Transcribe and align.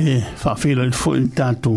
e 0.00 0.22
whawhira 0.42 0.82
le 0.84 0.90
fwoi 0.90 1.20
tātu 1.38 1.74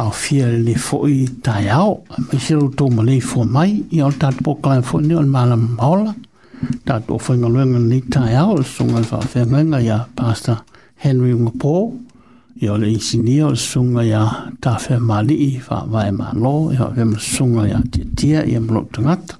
a 0.00 0.04
whia 0.08 0.46
le 0.48 0.72
fwoi 0.80 1.26
tai 1.44 1.66
au 1.74 1.98
a 2.08 2.16
mihiro 2.28 2.70
tō 2.72 2.86
malei 2.96 3.18
fwa 3.20 3.44
mai 3.56 3.74
i 3.92 4.00
au 4.00 4.12
tātu 4.22 4.44
pokalai 4.46 4.80
fwoi 4.86 5.02
ni 5.06 5.14
o 5.14 5.20
le 5.24 5.28
mala 5.34 5.58
maola 5.60 6.14
tātu 6.88 7.12
o 7.12 7.18
whainga 7.18 7.50
luenga 7.52 7.80
ni 7.84 7.98
tai 8.14 8.38
au 8.40 8.56
le 8.56 8.64
sunga 8.64 9.02
le 9.04 9.10
whawhira 9.10 9.82
i 9.84 9.90
a 9.92 9.98
pastor 10.16 10.62
Henry 11.04 11.34
Ngopo 11.36 11.74
i 12.62 12.70
au 12.72 12.78
le 12.80 12.88
isini 12.94 13.42
o 13.44 13.50
le 13.52 13.60
sunga 13.60 14.06
i 14.08 14.14
a 14.16 14.24
tawhia 14.64 14.98
mali 15.00 15.36
i 15.36 15.52
whawai 15.60 16.08
ma 16.16 16.32
lo 16.32 16.54
i 16.72 16.80
au 16.80 16.92
le 16.96 17.06
sunga 17.20 17.66
i 17.68 17.74
a 17.76 17.82
tia 17.92 18.08
tia 18.22 18.46
i 18.46 18.56
a 18.56 18.60
mlo 18.64 18.86
tangata 18.92 19.36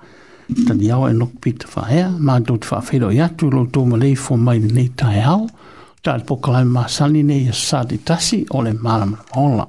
tani 0.68 0.92
au 0.92 1.08
e 1.08 1.14
nukpita 1.16 1.70
whaea 1.75 2.10
mātou 2.20 2.60
te 2.60 2.68
whawhira 2.75 3.14
i 3.16 3.25
atu 3.25 3.48
lo 3.50 3.64
tō 3.72 3.86
malei 3.94 4.14
fwa 4.20 4.36
mai 4.36 4.58
ni 4.60 4.90
tai 5.00 5.25
au 5.25 5.46
tal 6.02 6.20
po 6.26 6.37
kalai 6.43 6.64
ma 6.66 6.82
sani 6.88 7.22
ne 7.22 7.37
ya 7.46 7.52
sa 7.52 7.84
di 7.84 7.99
tasi 8.02 8.44
ole 8.54 8.72
malam 8.82 9.16
ola 9.38 9.66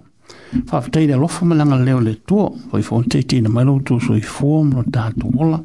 fa 0.69 0.81
fitai 0.81 1.05
de 1.07 1.15
lofa 1.15 1.45
ma 1.45 1.53
langa 1.55 1.77
leo 1.85 1.99
le 1.99 2.13
tuo 2.27 2.45
e 2.49 2.57
e 2.59 2.69
po 2.69 2.77
e 2.77 2.79
i 2.79 2.83
fonte 2.83 3.19
ti 3.27 3.41
na 3.41 3.49
malo 3.49 3.79
tu 3.85 3.99
so 3.99 4.13
i 4.15 4.21
fuom 4.21 4.69
no 4.73 4.83
ta 4.91 5.11
tu 5.19 5.27
ola 5.41 5.59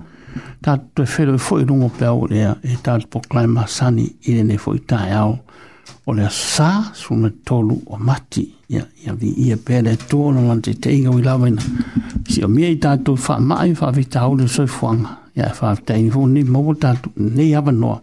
ta 0.62 0.76
tu 0.94 1.03
e 1.03 1.06
fero 1.06 1.35
i 1.35 1.38
fo 1.38 1.59
i 1.59 1.65
rungo 1.65 1.88
pe 1.99 2.05
au 2.05 2.26
lea 2.29 2.53
e 2.62 2.76
tal 2.82 3.03
po 3.11 3.20
kalai 3.29 3.47
ma 3.49 3.65
sani 3.67 4.05
i 4.29 4.43
ne 4.49 4.56
fo 4.59 4.75
i 4.75 4.82
tai 4.91 5.11
au 5.23 5.38
ole 6.06 6.26
sa 6.31 6.70
su 7.00 7.15
me 7.15 7.31
tolu 7.47 7.76
o 7.88 7.97
mati 7.97 8.44
ya 8.69 8.82
ya 9.05 9.12
vi 9.20 9.29
ia 9.49 9.56
pe 9.65 9.81
le 9.82 9.97
tuo 10.09 10.31
no 10.32 10.41
lante 10.49 10.73
te 10.82 10.88
inga 10.97 11.09
ui 11.17 11.23
lawina 11.29 11.62
si 12.31 12.43
o 12.44 12.49
mia 12.49 12.69
i 12.69 12.76
ta 12.85 12.93
tu 13.05 13.17
fa 13.17 13.38
mai 13.41 13.73
fa 13.81 13.88
vita 13.91 14.20
au 14.20 14.35
le 14.38 14.47
so 14.55 14.62
i 14.62 14.73
fuanga 14.76 15.09
ya 15.37 15.47
fa 15.59 15.73
fitai 15.76 16.03
ni 16.03 16.11
fo 16.11 16.26
ni 16.26 16.43
mo 16.44 16.61
ta 16.82 16.91
tu 17.03 17.09
ne 17.37 17.44
ava 17.59 17.73
noa 17.73 17.99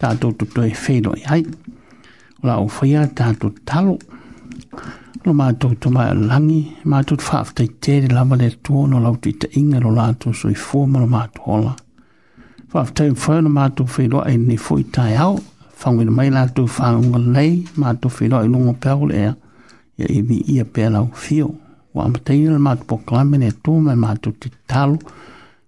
ta 0.00 0.08
tu 0.20 0.26
tu 0.38 0.46
e 0.70 0.70
fero 0.84 1.10
i 1.20 1.24
hai 1.30 1.42
la 2.44 2.58
o 2.60 2.68
fia 2.68 3.06
ta 3.16 3.26
tu 3.40 3.48
talo 3.68 3.94
lo 5.24 5.32
ma 5.40 5.46
tu 5.60 5.68
tu 5.82 5.88
ma 5.96 6.02
langi 6.30 6.60
ma 6.90 6.98
tu 7.08 7.14
fa 7.28 7.38
fa 7.46 7.52
te 7.58 7.64
te 7.82 7.94
la 8.16 8.22
ma 8.28 8.36
le 8.42 8.48
tu 8.64 8.86
no 8.90 8.98
la 9.04 9.10
tu 9.22 9.30
te 9.40 9.46
inga 9.60 9.78
lo 9.84 9.90
la 9.98 10.06
tu 10.20 10.32
so 10.40 10.48
i 10.56 10.58
fo 10.66 10.78
ma 10.92 11.00
ma 11.14 11.22
tu 11.34 11.40
hola 11.50 11.72
fa 12.70 12.84
fa 12.88 12.92
te 12.96 13.04
fa 13.22 13.34
no 13.44 13.48
ma 13.58 13.64
tu 13.76 13.86
fi 13.94 14.02
lo 14.12 14.18
ai 14.28 14.36
ni 14.48 14.56
fo 14.64 14.74
i 14.84 14.84
ta 14.94 15.04
ia 15.16 15.26
fa 15.80 15.86
ngi 15.94 16.04
mai 16.18 16.28
la 16.36 16.44
tu 16.56 16.62
fa 16.76 16.86
ngi 17.06 17.18
nei 17.36 17.52
ma 17.80 17.88
tu 18.00 18.08
fi 18.16 18.24
lo 18.32 18.36
i 18.46 18.48
no 18.52 18.58
pa 18.82 18.92
e 19.24 19.26
ia 20.00 20.06
i 20.18 20.20
vi 20.28 20.36
ia 20.54 20.64
pe 20.74 20.84
la 20.94 21.00
o 21.08 21.10
fio 21.24 21.48
wa 21.96 22.04
ma 22.12 22.18
te 22.24 22.34
ma 22.66 22.72
tu 22.78 22.84
po 22.90 22.96
clamene 23.06 23.48
tu 23.64 23.72
ma 23.86 23.94
ma 24.02 24.10
tu 24.22 24.28
te 24.40 24.48
talo 24.70 24.98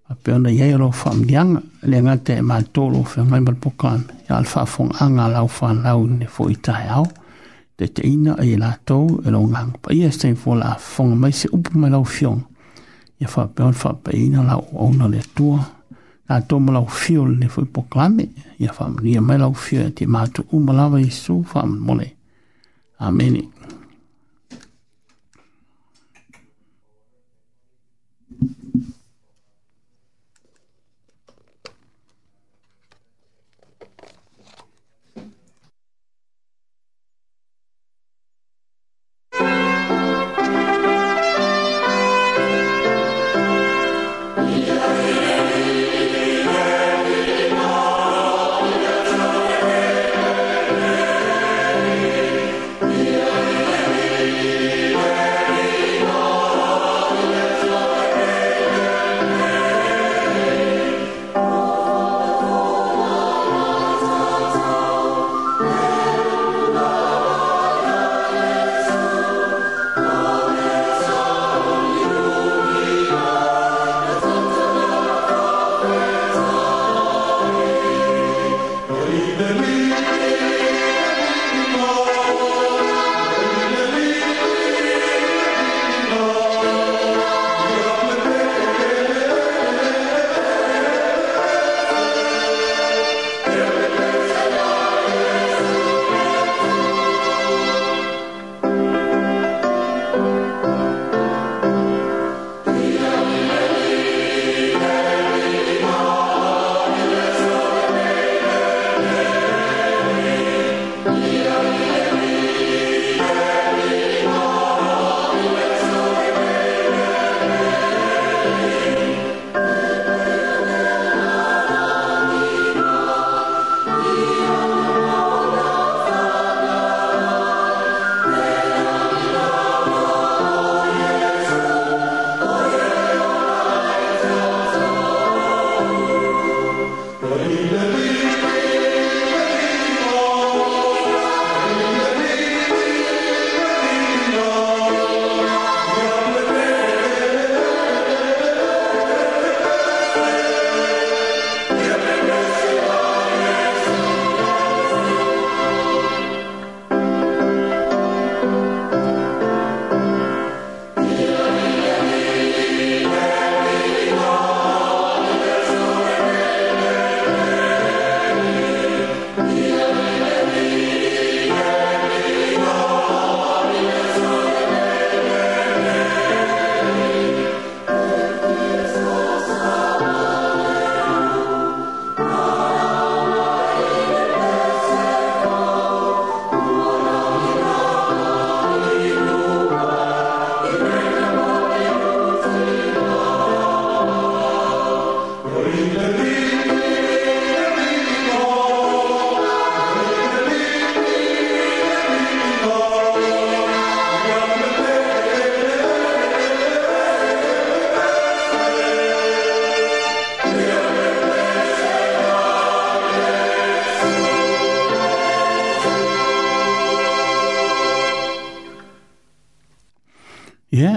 a 0.09 0.15
peona 0.23 0.51
iai 0.53 0.75
o 0.75 0.79
lo 0.79 0.89
faamiliaga 0.95 1.61
le 1.91 2.01
gata 2.03 2.35
e 2.39 2.43
matolo 2.43 3.03
feagai 3.05 3.31
ma 3.43 3.51
le 3.51 3.59
pokame 3.63 4.05
ia 4.29 4.39
le 4.41 4.47
faafogaaga 4.47 5.27
lau 5.35 5.49
fanau 5.51 6.07
ne 6.07 6.27
foi 6.31 6.55
taeao 6.67 7.07
teteina 7.77 8.37
ai 8.43 8.55
latou 8.57 9.19
e 9.27 9.31
lo 9.31 9.41
gaga 9.47 9.79
paia 9.83 10.11
se 10.13 10.19
taimi 10.21 10.39
folaafofoga 10.43 11.15
mai 11.17 11.33
se 11.33 11.49
upu 11.53 11.79
mai 11.79 11.91
lau 11.91 12.05
fioga 12.05 12.45
ia 13.21 13.27
faapea 13.29 13.67
le 13.67 13.73
faapeina 13.83 14.43
lau 14.45 14.63
ouna 14.79 15.09
le 15.09 15.19
atua 15.27 15.61
latou 16.29 16.61
ma 16.61 16.73
lau 16.79 16.87
fio 16.87 17.27
lene 17.27 17.49
foi 17.49 17.65
pokalame 17.65 18.29
ia 18.63 18.71
faamalia 18.73 19.21
mai 19.21 19.39
lau 19.39 19.55
fio 19.55 19.81
ia 19.81 19.89
e 19.89 19.91
te 19.93 20.07
matuuma 20.07 20.73
lava 20.73 21.01
iesu 21.03 21.43
faamolemole 21.51 22.13
amene 22.99 23.49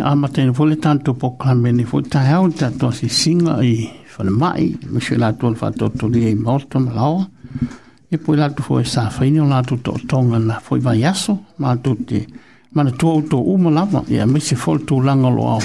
a 0.03 0.15
matai 0.15 0.53
fo 0.53 0.65
le 0.65 0.77
tanto 0.77 1.13
poklame 1.13 1.71
ni 1.71 1.83
fo 1.83 2.01
tahau 2.01 2.49
tato 2.53 2.91
si 2.91 3.07
singa 3.09 3.61
i 3.61 3.89
whanamai, 4.17 4.77
mo 4.89 4.99
se 4.99 5.15
lato 5.17 5.49
le 5.49 5.57
whatotori 5.59 6.29
e 6.29 6.35
maoto 6.35 6.79
malawa, 6.79 7.29
e 8.07 8.17
poi 8.17 8.35
lato 8.37 8.61
fo 8.63 8.79
e 8.79 8.83
sawhaini 8.83 9.39
o 9.39 9.45
lato 9.45 9.77
to 9.81 9.99
tonga 10.05 10.37
na 10.37 10.59
fo 10.59 10.75
i 10.75 10.79
vai 10.79 11.03
aso, 11.03 11.45
mato 11.57 11.95
te 12.05 12.25
mana 12.71 12.91
tua 12.91 13.13
o 13.13 13.21
tō 13.21 13.39
uma 13.53 13.69
lava, 13.71 14.03
ia 14.07 14.25
me 14.27 14.39
se 14.39 14.55
fol 14.55 14.83
tō 14.85 14.99
langa 15.03 15.29
lo 15.29 15.47
au. 15.55 15.61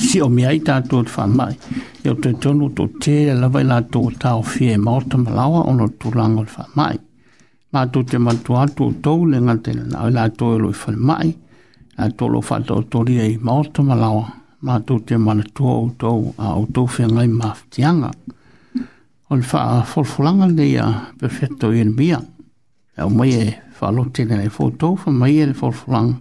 Si 0.00 0.20
o 0.20 0.28
mea 0.28 0.50
i 0.52 0.60
tātou 0.64 1.04
te 1.04 1.12
whamai, 1.12 1.56
ia 2.04 2.12
o 2.12 2.16
te 2.16 2.32
tonu 2.40 2.70
tō 2.72 2.86
te 3.02 3.16
lava 3.36 3.60
i 3.60 3.64
lato 3.66 4.00
o 4.06 4.10
tāo 4.12 4.40
fie 4.42 4.72
e 4.72 4.76
maota 4.80 5.16
malawa 5.20 5.66
ono 5.68 5.88
tō 6.00 6.12
langa 6.14 6.40
o 6.40 6.44
te 6.46 6.56
whamai. 6.56 6.96
Mātou 7.74 8.04
te 8.08 8.16
mantua 8.18 8.64
tō 8.70 8.92
tō 9.04 9.14
le 9.28 9.40
ngā 9.44 9.58
te 9.66 9.74
na 9.76 10.06
o 10.06 10.08
lato 10.08 10.54
e 10.56 10.60
loi 10.62 10.72
whamai, 10.78 11.34
a 11.98 12.10
tolo 12.10 12.40
fa 12.40 12.60
to 12.60 12.82
tori 12.82 13.18
ai 13.20 13.36
ma 13.40 13.54
to 13.72 13.82
ma 13.82 13.94
lawa 13.94 14.24
ma 14.60 14.78
to 14.86 14.94
te 15.06 15.16
ma 15.16 15.32
na 15.34 15.44
to 15.56 15.68
to 16.00 16.34
a 16.38 16.48
o 16.60 16.64
to 16.74 16.86
fe 16.86 17.04
ngai 17.06 17.28
ma 17.40 17.48
tianga 17.72 18.10
on 19.32 19.42
fa 19.42 19.60
for 19.86 20.04
fulanga 20.04 20.46
de 20.58 20.66
ya 20.76 20.86
perfetto 21.18 21.70
in 21.72 21.94
bia 21.96 22.18
e 22.98 23.00
o 23.00 23.08
mai 23.08 23.32
fa 23.76 23.86
lo 23.96 24.04
te 24.14 24.22
na 24.24 24.36
fo 24.56 24.64
to 24.80 24.88
fa 25.00 25.10
mai 25.20 25.30
e 25.30 25.44
for 25.60 25.72
fulang 25.72 26.12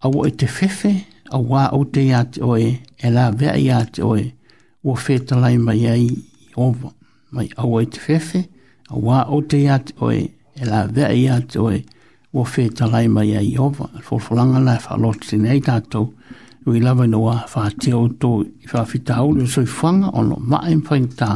a 0.00 0.06
o 0.08 0.24
te 0.38 0.46
fefe 0.46 0.92
a 1.30 1.38
wa 1.38 1.62
o 1.72 1.80
te 1.92 2.00
ya 2.10 2.20
te 2.30 2.38
oe 2.42 2.68
e 3.06 3.10
la 3.14 3.30
ve 3.30 3.46
ya 3.66 3.78
te 3.92 4.02
oe 4.02 4.24
o 4.86 4.94
fe 4.94 5.14
lai 5.42 5.56
mai 5.58 5.82
ai 5.94 6.04
ova 6.56 6.90
mai 7.34 7.48
a 7.60 7.66
o 7.66 7.82
te 7.92 7.98
fefe 7.98 8.40
a 8.88 8.96
wa 8.96 9.18
o 9.34 9.40
te 9.42 9.56
ya 9.66 9.76
te 9.78 9.92
oe 10.00 10.18
e 10.60 10.64
la 10.64 10.86
ve 10.86 11.06
ya 11.26 11.40
te 11.42 11.58
oe 11.58 11.76
o 11.76 11.76
fe 11.76 11.78
te 11.78 11.78
lai 11.78 11.78
mai 11.78 11.78
ai 11.78 11.98
wo 12.32 12.44
fe 12.46 12.68
talai 12.70 13.08
mai 13.08 13.34
ai 13.36 13.56
ova 13.58 13.88
fo 14.06 14.18
fo 14.22 14.34
langa 14.38 14.58
na 14.60 14.76
fa 14.78 14.94
lot 14.96 15.22
sin 15.24 15.46
ai 15.46 15.60
tato 15.60 16.12
we 16.64 16.78
love 16.80 17.06
no 17.06 17.18
wa 17.26 17.36
fa 17.46 17.70
ti 17.80 17.90
o 17.92 18.06
to 18.06 18.44
fa 18.68 18.84
fita 18.84 19.22
o 19.24 19.32
lo 19.34 19.46
so 19.46 19.64
fanga 19.66 20.08
o 20.14 20.22
no 20.22 20.36
ma 20.38 20.60
en 20.70 20.82
fa 20.82 20.94
inta 20.96 21.30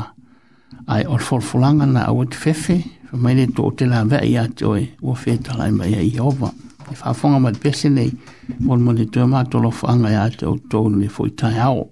ai 0.86 1.04
or 1.04 1.18
fo 1.18 1.40
fo 1.40 1.58
langa 1.58 1.84
na 1.86 2.06
o 2.14 2.22
te 2.24 2.36
fefe 2.38 2.76
fa 3.10 3.16
mai 3.16 3.34
le 3.34 3.46
to 3.50 3.70
te 3.74 3.86
la 3.86 4.04
ve 4.04 4.20
ia 4.22 4.46
to 4.48 4.76
e 4.78 4.86
wo 5.00 5.14
fe 5.14 5.34
talai 5.38 5.72
mai 5.72 5.94
ai 5.94 6.14
ova 6.18 6.52
e 6.90 6.94
fa 6.94 7.12
fanga 7.12 7.38
ma 7.38 7.50
pese 7.50 7.88
nei 7.88 8.10
mon 8.62 8.78
mon 8.84 8.94
te 9.10 9.26
ma 9.26 9.42
to 9.44 9.58
lo 9.58 9.70
fanga 9.74 10.10
ia 10.14 10.28
to 10.30 10.54
to 10.70 10.86
ni 10.88 11.08
fo 11.10 11.26
tai 11.34 11.58
ao 11.58 11.88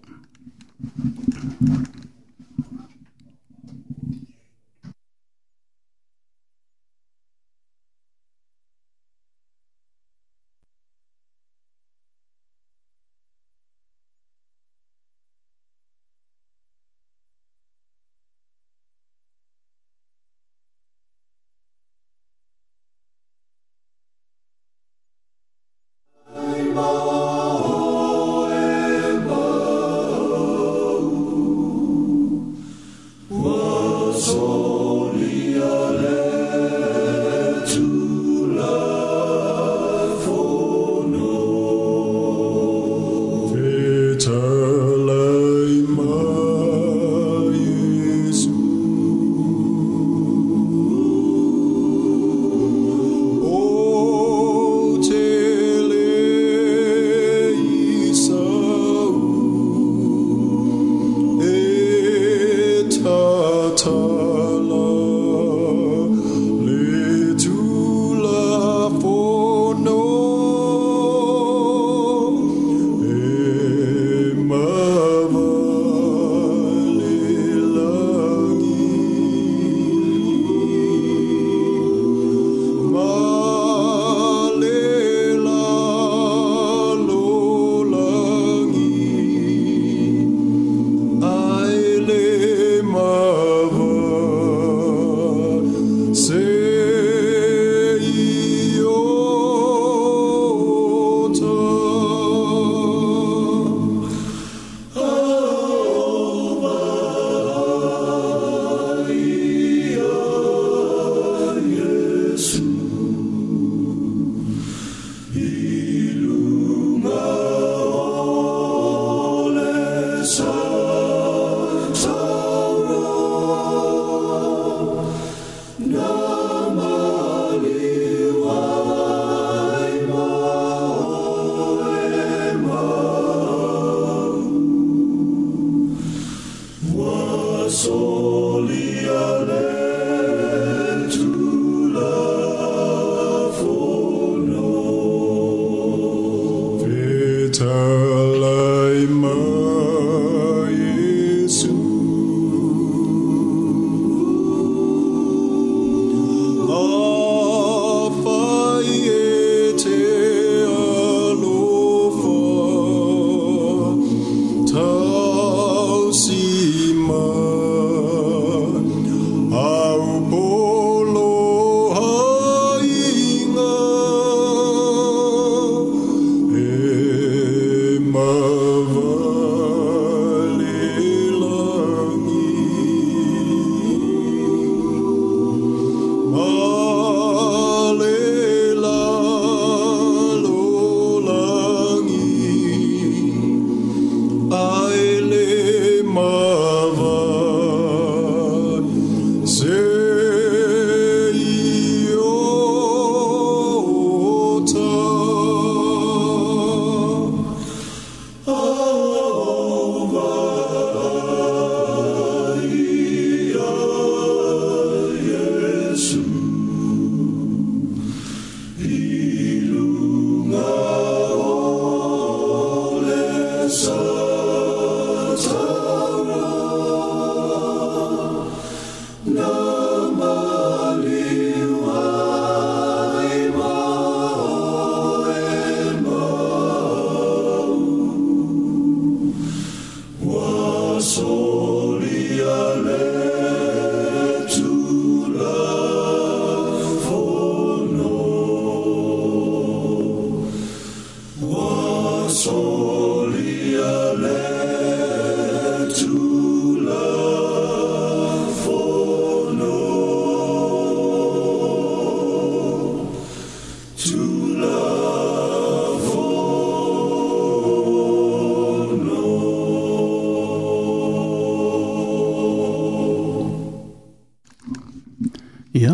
Ia, 275.74 275.92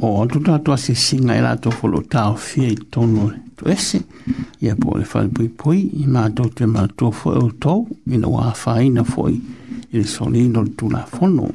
o 0.00 0.16
atu 0.22 0.40
tato 0.42 0.72
a 0.74 0.76
se 0.76 0.94
singa 0.96 1.36
ila 1.38 1.54
e 1.54 1.58
to 1.62 1.70
folo 1.70 2.00
tau 2.10 2.34
fia 2.36 2.66
i 2.66 2.74
tono 2.90 3.30
to 3.56 3.68
ese. 3.70 4.00
Ia 4.60 4.74
po 4.74 4.96
le 4.98 5.04
fai 5.04 5.28
pui 5.28 5.46
pui, 5.48 5.84
i 6.02 6.06
ma 6.08 6.26
tau 6.30 6.48
te 6.50 6.66
ma 6.66 6.88
tu 6.88 7.12
fo 7.14 7.30
e 7.32 7.38
o 7.38 7.50
tau, 7.54 7.86
i 8.10 8.18
na 8.18 8.26
wā 8.26 8.50
fai 8.58 8.88
na 8.90 9.04
foi, 9.06 9.34
i 9.92 10.00
le 10.00 10.04
soli 10.10 10.48
no 10.48 10.64
tu 10.74 10.90
la 10.90 11.04
fono. 11.06 11.46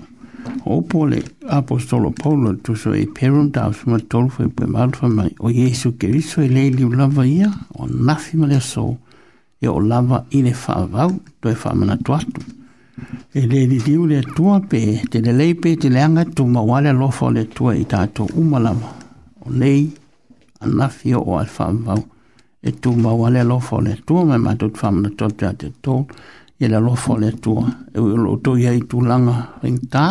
O 0.63 0.79
po 0.81 1.03
le 1.11 1.19
apostolo 1.51 2.11
paulo 2.15 2.55
tu 2.59 2.73
so 2.75 2.93
e 2.95 3.03
perum 3.05 3.51
tau 3.51 3.73
su 3.75 3.89
ma 3.91 3.99
tolu 3.99 4.29
fai 4.31 4.47
pui 4.47 4.65
malfa 4.71 5.07
mai, 5.11 5.33
o 5.43 5.49
Jesu 5.51 5.97
keriso 5.99 6.39
e 6.39 6.47
leili 6.47 6.83
u 6.87 6.91
lava 6.93 7.25
ia, 7.27 7.51
o 7.75 7.83
nafi 7.85 8.37
ma 8.39 8.45
le 8.47 8.61
so, 8.61 8.93
e 9.59 9.67
o 9.67 9.77
lava 9.79 10.23
i 10.31 10.39
le 10.41 10.53
fa 10.55 10.75
avau, 10.85 11.19
to 11.43 11.49
e 11.51 11.55
fa 11.55 11.73
mana 11.75 11.97
tu 11.99 12.13
atu. 12.15 12.39
Ia 12.39 12.56
e 13.37 13.41
le 13.49 13.59
li 13.71 13.77
diu 13.85 14.05
le 14.09 14.19
tua 14.35 14.57
pe 14.69 14.81
te 15.11 15.19
le 15.25 15.31
lei 15.39 15.53
pe 15.61 15.75
te 15.81 15.89
leanga 15.95 16.23
tu 16.35 16.43
mawale 16.55 16.91
lofa 17.01 17.29
le 17.37 17.43
tua 17.55 17.73
i 17.83 17.85
tato 17.91 18.25
umalama 18.41 18.89
o 19.45 19.45
nei 19.59 19.83
anafi 20.65 21.13
o 21.13 21.37
alfamau 21.43 22.01
e 22.67 22.71
tu 22.81 22.91
mawale 23.05 23.43
lofa 23.51 23.77
le 23.87 23.93
tua 24.05 24.23
me 24.29 24.37
matut 24.45 24.75
famna 24.81 25.09
tote 25.19 25.45
a 25.49 25.53
te 25.53 25.67
tō 25.85 25.95
i 26.61 26.65
e 26.65 26.69
le 26.71 26.79
lofa 26.87 27.17
le 27.21 27.31
tua 27.43 27.63
e 27.93 27.99
ui 28.01 28.17
lo 28.23 28.33
tu 28.43 28.55
iai 28.57 28.81
tu 28.89 28.99
langa 29.09 29.35
ring 29.61 29.77
tā 29.93 30.05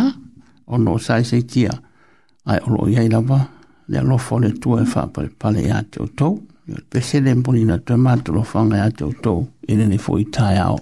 o 0.71 0.77
no 0.79 0.97
sai 1.07 1.25
se 1.31 1.43
tia 1.43 1.75
ai 2.51 2.59
o 2.67 2.71
lo 2.77 2.87
iai 2.93 3.11
lava 3.11 3.41
le 3.93 4.01
lofa 4.03 4.39
le 4.43 4.53
tua 4.63 4.83
e 4.85 4.87
whapare 4.87 5.31
pale 5.39 5.61
i 5.67 5.71
ate 5.81 5.99
o 6.07 6.07
tō 6.07 6.29
i 6.69 6.75
e 6.75 6.79
o 6.79 6.83
pese 6.91 7.19
le 7.25 7.35
mpuni 7.35 7.65
na 7.67 7.79
tue 7.79 7.97
matu 7.97 8.31
lofa 8.39 8.63
nga 8.67 8.85
ate 8.87 9.03
o 9.11 9.13
tō 9.25 9.35
i 9.69 9.75
e 9.75 9.79
le 9.79 9.87
ni 9.91 9.99
fui 9.99 10.29
tai 10.31 10.59
au 10.63 10.79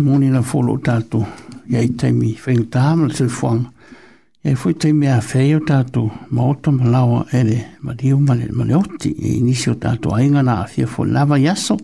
moni 0.00 0.30
na 0.30 0.42
folo 0.42 0.76
tatu 0.78 1.24
ya 1.68 1.80
itemi 1.82 2.34
fen 2.34 2.64
tamal 2.70 3.12
se 3.12 3.28
fon 3.28 3.64
e 4.44 4.54
foi 4.54 4.74
te 4.74 4.92
me 4.92 5.12
afeio 5.12 5.60
tatu 5.60 6.10
moto 6.30 6.72
malawa 6.72 7.26
ele 7.32 7.66
ma 7.82 7.94
dio 7.94 8.18
mal 8.18 8.40
malotti 8.52 9.08
e 9.22 9.28
inicio 9.38 9.74
tatu 9.74 10.10
ai 10.14 10.30
nga 10.30 10.42
na 10.42 10.62
afia 10.64 10.86
fo 10.86 11.04
lava 11.04 11.38
yaso 11.38 11.76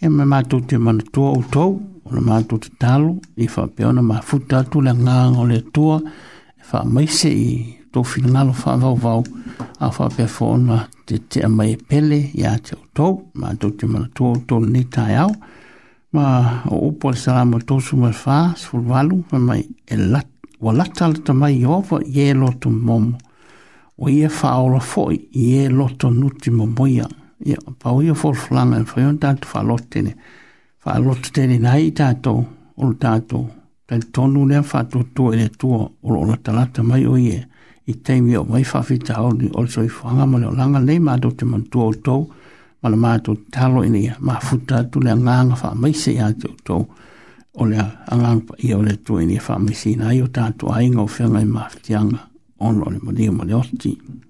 e 0.00 0.08
me 0.08 0.24
matu 0.32 0.56
te 0.68 0.76
man 0.78 0.98
to 1.12 1.20
auto 1.34 1.64
o 2.04 2.10
le 2.14 2.20
matu 2.20 2.58
te 2.58 2.68
talo 2.80 3.16
e 3.36 3.46
fa 3.48 3.66
peona 3.66 4.02
ma 4.02 4.20
futa 4.20 4.64
tu 4.64 4.80
le 4.80 4.92
nga 4.94 5.16
o 5.36 5.44
le 5.46 5.60
tua 5.74 5.98
e 6.58 6.62
fa 6.68 6.84
maise 6.84 7.28
i 7.30 7.50
to 7.92 8.02
finalo 8.02 8.52
fa 8.52 8.76
vau 8.82 8.94
vau 9.04 9.22
a 9.78 9.88
fa 9.96 10.06
pe 10.14 10.24
fona 10.36 10.78
te 11.06 11.16
te 11.30 11.40
mai 11.48 11.72
pele 11.88 12.18
ya 12.42 12.52
te 12.58 12.74
auto 12.76 13.08
ma 13.40 13.48
tu 13.60 13.68
te 13.76 13.84
man 13.86 14.06
to 14.14 14.22
auto 14.32 14.56
ni 14.60 14.82
tai 14.94 15.14
au 15.16 15.30
e 15.32 15.55
ma 16.12 16.62
o 16.70 16.86
upo 16.88 17.10
le 17.10 17.16
salamo 17.16 17.58
tosu 17.58 17.96
ma 17.96 18.12
fa 18.12 18.54
sulvalu 18.56 19.24
ma 19.32 19.38
mai 19.38 19.66
e 19.88 19.96
lat 19.96 20.28
wa 20.60 20.72
latal 20.72 21.18
ta 21.24 21.32
mai 21.32 21.60
yova 21.62 21.98
ye 22.04 22.32
loto 22.34 22.70
mom 22.70 23.16
o 23.98 24.08
ye 24.08 24.28
fa 24.28 24.56
ola 24.62 24.80
foi 24.80 25.28
ye 25.32 25.68
loto 25.68 26.08
nuti 26.10 26.50
mo 26.50 26.66
moya 26.66 27.08
ya 27.42 27.56
pa 27.80 27.90
o 27.90 28.00
ye 28.02 28.14
fo 28.14 28.32
flanga 28.32 28.84
fo 28.86 29.00
yon 29.00 29.18
tat 29.18 29.44
fa 29.44 29.60
lotene 29.66 30.14
fa 30.78 30.96
lotene 30.98 31.58
nai 31.58 31.90
tato 31.92 32.34
o 32.76 32.86
tato 32.94 33.40
tan 33.86 34.00
tonu 34.14 34.46
ne 34.46 34.62
fa 34.62 34.84
to 34.86 35.02
to 35.14 35.32
e 35.34 35.48
to 35.58 35.68
o 35.90 36.06
lo 36.08 36.22
latal 36.30 36.58
ta 36.72 36.82
mai 36.82 37.04
o 37.04 37.16
ye 37.18 37.42
i 37.86 37.92
teimi 38.02 38.36
o 38.36 38.44
mai 38.44 38.64
fa 38.64 38.80
fita 38.82 39.18
o 39.22 39.32
ni 39.34 39.50
o 39.52 39.66
so 39.66 39.82
i 39.82 39.88
fanga 39.88 40.24
mo 40.26 40.38
ma 40.38 41.16
do 41.18 41.30
te 41.34 41.44
mon 41.44 41.64
to 41.70 41.90
o 41.90 42.26
o 42.86 42.92
le 42.92 42.98
mātou 43.02 43.34
talo 43.52 43.82
ina 43.86 43.98
ia, 43.98 44.16
mā 44.22 44.36
futa 44.42 44.84
tu 44.94 45.02
le 45.02 45.10
anganga 45.14 45.58
wha 45.60 45.70
maise 45.86 46.12
i 46.14 46.20
ato 46.26 46.52
tō, 46.68 46.76
o 47.60 47.66
le 47.70 47.80
anganga 47.82 48.44
pa 48.52 48.60
ia 48.68 48.78
o 48.78 48.84
le 48.86 48.94
tō 49.08 49.18
ina 49.24 49.38
ia 49.40 49.46
wha 49.48 49.58
maise 49.64 49.90
ina 49.96 50.12
i 50.14 50.22
o 50.22 50.30
tātou 50.38 50.70
ainga 50.78 51.02
o 51.04 51.08
whenga 51.16 51.42
i 51.42 51.50
mawhitianga, 51.56 52.22
ono 52.70 52.92
le 52.94 53.02
modio 53.02 53.32
mo 53.40 53.44
le 53.50 53.58
oti. 53.62 53.96
Mm 53.96 53.98
-hmm. 54.06 54.25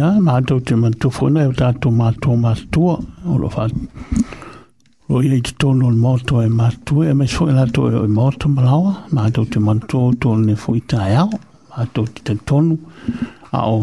ia, 0.00 0.12
ma 0.20 0.40
atau 0.40 0.60
te 0.60 0.74
mantu 0.76 1.10
fona, 1.12 1.44
ma 1.44 1.50
e 1.52 1.56
tātou 1.56 1.92
mātou 1.92 2.36
mātua, 2.40 2.96
o 3.28 3.36
lo 3.38 3.50
fa, 3.52 3.66
lo 5.10 5.20
ia 5.24 5.36
i 5.36 5.40
te 5.44 5.52
tono 5.60 5.90
o 5.90 5.92
mātou 5.92 6.40
e 6.44 6.48
mātua, 6.50 7.10
e 7.12 7.16
mai 7.16 7.28
soe 7.28 7.52
lātou 7.52 7.90
e 7.90 7.98
o 8.00 8.06
mātou 8.10 8.52
malawa, 8.54 8.94
ma 9.12 9.26
atau 9.28 9.44
te 9.50 9.60
mantu 9.60 10.00
o 10.06 10.10
tono 10.14 10.46
ne 10.48 10.56
fu 10.56 10.76
i 10.78 10.82
tāi 10.88 11.12
e 11.14 11.18
au, 11.20 11.36
ma 11.70 11.84
atau 11.84 12.06
te 12.08 12.24
te 12.30 12.38
tonu, 12.48 12.78
a 13.52 13.64
o, 13.68 13.82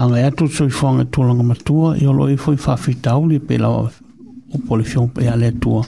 anga 0.00 0.22
e 0.22 0.26
atu 0.30 0.48
soi 0.48 0.72
fuanga 0.72 1.04
tūlanga 1.12 1.46
mātua, 1.52 1.96
e 2.00 2.08
lo 2.08 2.30
i 2.32 2.38
fui 2.40 2.56
fafitau 2.56 3.26
li 3.28 3.42
pe 3.44 3.60
lawa, 3.60 3.88
o 4.52 4.62
polifion 4.68 5.10
pe 5.12 5.28
ale 5.32 5.52
tua, 5.60 5.84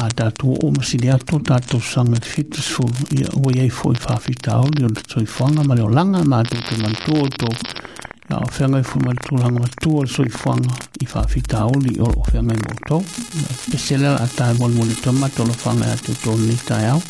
a 0.00 0.06
tatu 0.16 0.54
o 0.64 0.70
masili 0.74 1.10
ato 1.12 1.38
tatu 1.46 1.80
sanga 1.82 2.18
fitu 2.22 2.62
su 2.62 2.86
ia 3.18 3.26
ua 3.36 3.50
iai 3.52 3.72
foi 3.74 3.96
fafitau 3.98 4.70
li 4.76 4.86
ona 4.86 5.02
soifoaga 5.12 5.66
ma 5.66 5.76
leolaga 5.76 6.22
ma 6.30 6.40
atou 6.44 6.62
te 6.68 6.78
man 6.78 6.94
to 7.02 7.24
tou 7.36 7.69
na 8.30 8.38
o 8.46 8.48
fenga 8.56 8.78
i 8.80 8.84
fuma 8.86 9.12
le 9.16 9.20
tūranga 9.26 9.62
wa 9.64 9.70
tūa 9.84 10.04
le 10.06 10.12
soi 10.16 10.30
fuanga 10.42 10.74
i 11.04 11.08
whawhita 11.12 11.62
auli 11.66 11.96
o 12.06 12.10
o 12.22 12.26
fenga 12.30 12.56
i 12.58 12.62
mōtou. 12.64 13.02
Pesele 13.72 14.06
la 14.06 14.18
atai 14.26 14.52
wal 14.62 14.76
mūle 14.78 14.96
tōma 15.06 15.32
tōlo 15.38 15.56
fanga 15.64 15.90
i 15.90 15.96
atu 15.98 16.14
tōni 16.26 16.60
tai 16.70 16.84
au. 16.94 17.02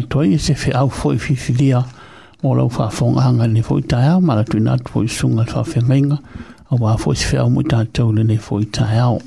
atoa 0.00 0.26
i 0.26 0.38
se 0.38 0.54
fe 0.54 0.72
au 0.80 0.88
foi 1.00 1.18
fifilia 1.24 1.82
mo 2.42 2.54
lau 2.58 2.68
whaafonganga 2.76 3.46
ne 3.46 3.62
foi 3.68 3.82
tae 3.90 4.08
au 4.14 4.20
mara 4.20 4.44
tu 4.50 4.58
natu 4.66 4.90
foi 4.92 5.08
sunga 5.18 5.44
whaafengainga 5.54 6.18
a 6.70 6.74
wā 6.82 6.96
foi 7.02 7.14
se 7.22 7.30
fe 7.32 7.36
au 7.44 7.50
mui 7.54 7.64
tātou 7.72 8.14
le 8.16 8.22
ne 8.24 8.36
foi 8.48 8.64
tae 8.64 9.00
au. 9.04 9.18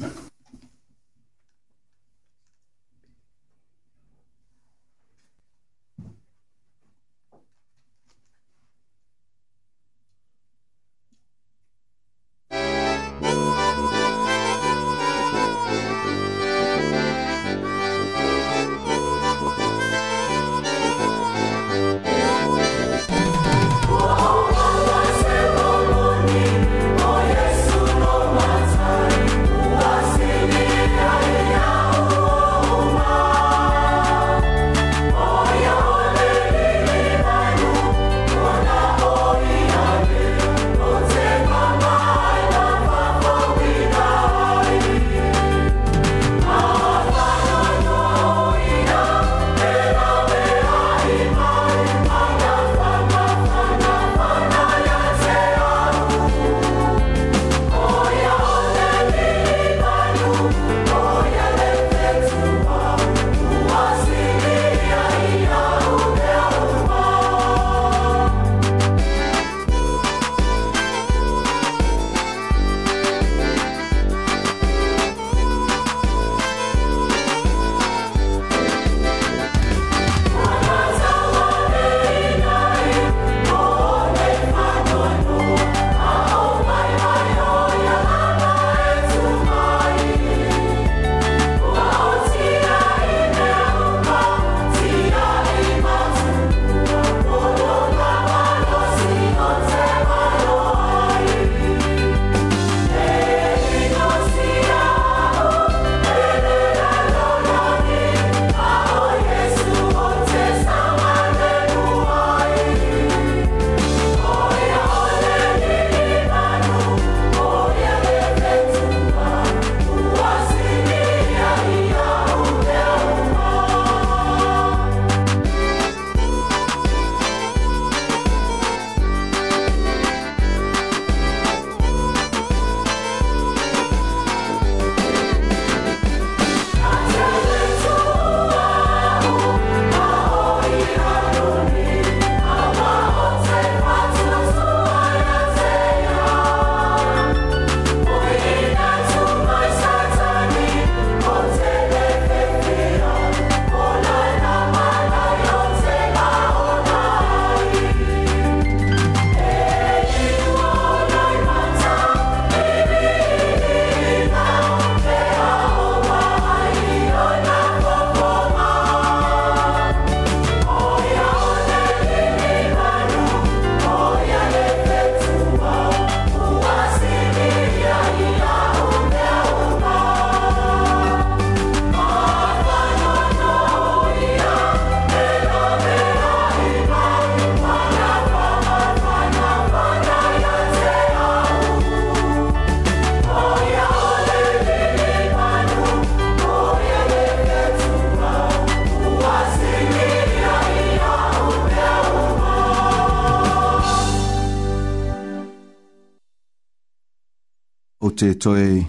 te 208.23 208.35
toe 208.35 208.85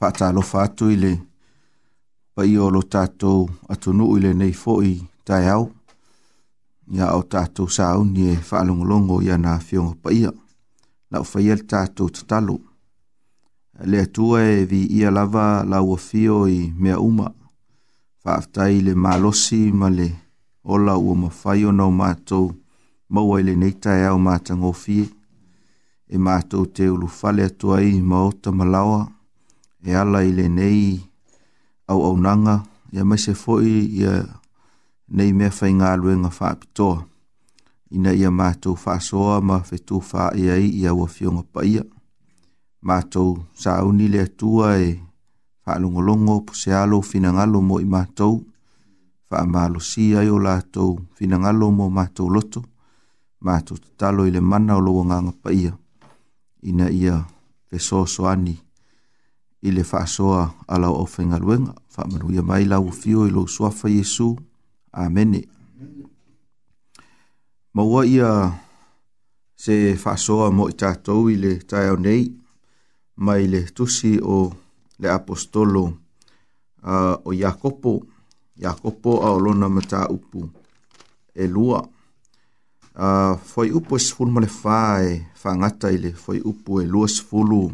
whaata 0.00 0.28
alofa 0.28 0.62
atu 0.62 0.90
ile 0.94 1.12
pa 2.34 2.44
i 2.46 2.52
olo 2.66 2.80
tātou 2.94 3.48
atu 3.72 3.90
nu 3.98 4.06
ile 4.18 4.30
nei 4.38 4.52
fōi 4.54 4.92
tai 5.26 5.40
au 5.54 5.64
ia 6.94 7.08
au 7.16 7.24
tātou 7.32 7.66
sa 7.76 7.88
au 7.96 8.04
ni 8.12 8.28
e 8.30 8.36
whaalongolongo 8.50 9.16
ia 9.26 9.40
nā 9.44 9.56
whiongo 9.64 9.96
pa 10.04 10.14
ia 10.14 10.30
na 11.10 11.24
ufa 11.24 11.42
ia 11.42 11.56
tātou 11.72 12.12
tatalo 12.18 12.60
le 13.90 14.04
atua 14.06 14.44
e 14.52 14.62
vi 14.70 14.84
ia 15.00 15.10
lava 15.10 15.48
la 15.72 15.82
ua 15.82 15.98
fio 16.06 16.44
i 16.46 16.60
mea 16.78 17.00
uma 17.08 17.26
whaaftai 18.24 18.84
le 18.86 18.94
malosi 18.94 19.62
ma 19.80 19.90
le 19.98 20.08
ola 20.74 20.94
ua 20.96 21.18
mawhai 21.24 21.66
o 21.72 21.74
nau 21.80 21.90
mātou 22.00 22.54
maua 23.08 23.42
ile 23.42 23.58
nei 23.64 23.74
tai 23.82 24.04
au 24.12 24.22
mātango 24.30 24.70
fie 24.84 25.08
e 26.08 26.18
mātou 26.22 26.66
te 26.70 26.86
ulu 26.90 27.08
fale 27.10 27.44
atua 27.50 27.80
i 27.82 28.00
maota 28.02 28.52
malawa, 28.52 28.98
e 29.86 29.94
ala 29.94 30.22
i 30.26 30.32
le 30.34 30.46
nei 30.50 30.96
au 31.90 32.02
au 32.08 32.16
nanga, 32.18 32.56
e 32.92 33.02
mai 33.02 33.18
se 33.18 33.34
foi 33.34 33.66
ia 34.00 34.12
nei 35.14 35.32
mea 35.32 35.50
fai 35.50 35.72
ngā 35.74 35.90
luenga 35.98 36.30
whaapitoa. 36.30 37.04
Ina 37.94 38.12
ia 38.18 38.30
mātou 38.30 38.74
whaasoa 38.74 39.40
ma 39.46 39.58
whetu 39.68 40.00
whaa 40.02 40.30
ia 40.34 40.56
i 40.58 40.70
ia 40.82 40.94
ua 40.94 41.06
fionga 41.06 41.42
paia. 41.52 41.84
Mātou 42.82 43.38
sa 43.54 43.78
le 43.82 44.18
atua 44.20 44.78
e 44.78 45.00
whaalongolongo 45.66 46.46
po 46.46 46.54
se 46.54 46.72
alo 46.74 47.00
finangalo 47.02 47.60
mo 47.62 47.78
i 47.80 47.84
mātou, 47.84 48.44
wha 49.30 49.40
amalo 49.42 49.80
si 49.80 50.14
ai 50.16 50.28
o 50.30 50.38
lātou 50.38 50.98
finangalo 51.14 51.70
mo 51.70 51.88
mātou 51.90 52.28
loto, 52.28 52.64
mātou 53.42 53.76
talo 53.96 54.26
i 54.26 54.30
le 54.30 54.40
mana 54.40 54.76
o 54.76 54.80
loa 54.80 55.04
ngā 55.04 55.20
ngapaia. 55.22 55.70
paia 55.72 55.78
ina 56.66 56.90
ia 56.90 57.22
te 57.70 57.78
soso 57.78 58.26
ani 58.26 58.58
i 59.62 59.70
le 59.70 59.82
whaasoa 59.90 60.50
ala 60.68 60.88
o 60.90 61.04
whenga 61.12 61.38
luenga. 61.38 61.74
Whamanu 61.96 62.26
ia 62.34 62.42
mai 62.42 62.64
lau 62.66 62.90
fio 62.90 63.24
i 63.26 63.30
lo 63.30 63.46
suafa 63.46 63.88
Jesu. 63.88 64.36
Amene. 64.92 65.40
Maua 67.74 68.04
ia 68.06 68.30
se 69.62 69.74
whaasoa 70.02 70.50
mo 70.56 70.68
i 70.68 70.74
tātou 70.80 71.30
i 71.32 71.36
le 71.42 71.52
tai 71.70 71.86
au 71.90 71.98
nei 71.98 72.24
mai 73.24 73.46
le 73.50 73.60
tusi 73.76 74.18
o 74.36 74.52
le 75.00 75.08
apostolo 75.10 75.82
uh, 76.84 77.14
o 77.24 77.32
Iakopo. 77.32 77.94
Iakopo 78.62 79.12
a 79.22 79.28
olona 79.36 79.68
mata 79.68 80.06
upu 80.12 80.40
e 80.42 80.42
lua. 80.42 81.44
E 81.46 81.46
lua 81.48 81.80
a 82.96 83.36
foi 83.44 83.70
upo 83.72 83.96
es 83.96 84.10
fun 84.14 84.30
male 84.32 84.46
fai 84.48 85.20
fangata 85.34 85.92
ile 85.92 86.10
foi 86.16 86.40
upo 86.40 86.80
e 86.82 86.86
luas 86.86 87.20
fulu 87.22 87.70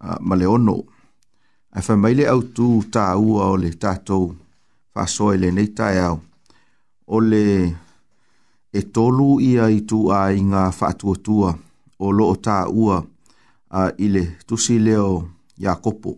a 0.00 0.18
male 0.20 0.44
ono 0.46 0.84
a 1.72 1.80
fa 1.80 1.96
maile 1.96 2.28
au 2.28 2.42
tu 2.54 2.84
ta 2.92 3.16
u 3.16 3.26
o 3.48 3.56
le 3.62 3.70
tato 3.82 4.36
fa 4.92 5.02
so 5.14 5.32
ile 5.34 5.48
nei 5.50 5.68
ta 5.76 5.86
ia 5.96 6.08
o 7.14 7.18
le 7.30 7.42
e 8.72 8.80
tolu 8.94 9.40
ia 9.40 9.64
i 9.78 9.80
tu 9.88 9.98
a 10.10 10.20
inga 10.40 10.64
fa 10.78 10.88
tu 11.00 11.08
tu 11.24 11.34
o 12.04 12.12
lo 12.16 12.24
ta 12.44 12.56
u 12.78 12.82
a 13.76 13.80
ile 14.04 14.22
tu 14.46 14.54
si 14.64 14.74
leo 14.86 15.10
yakopo 15.64 16.10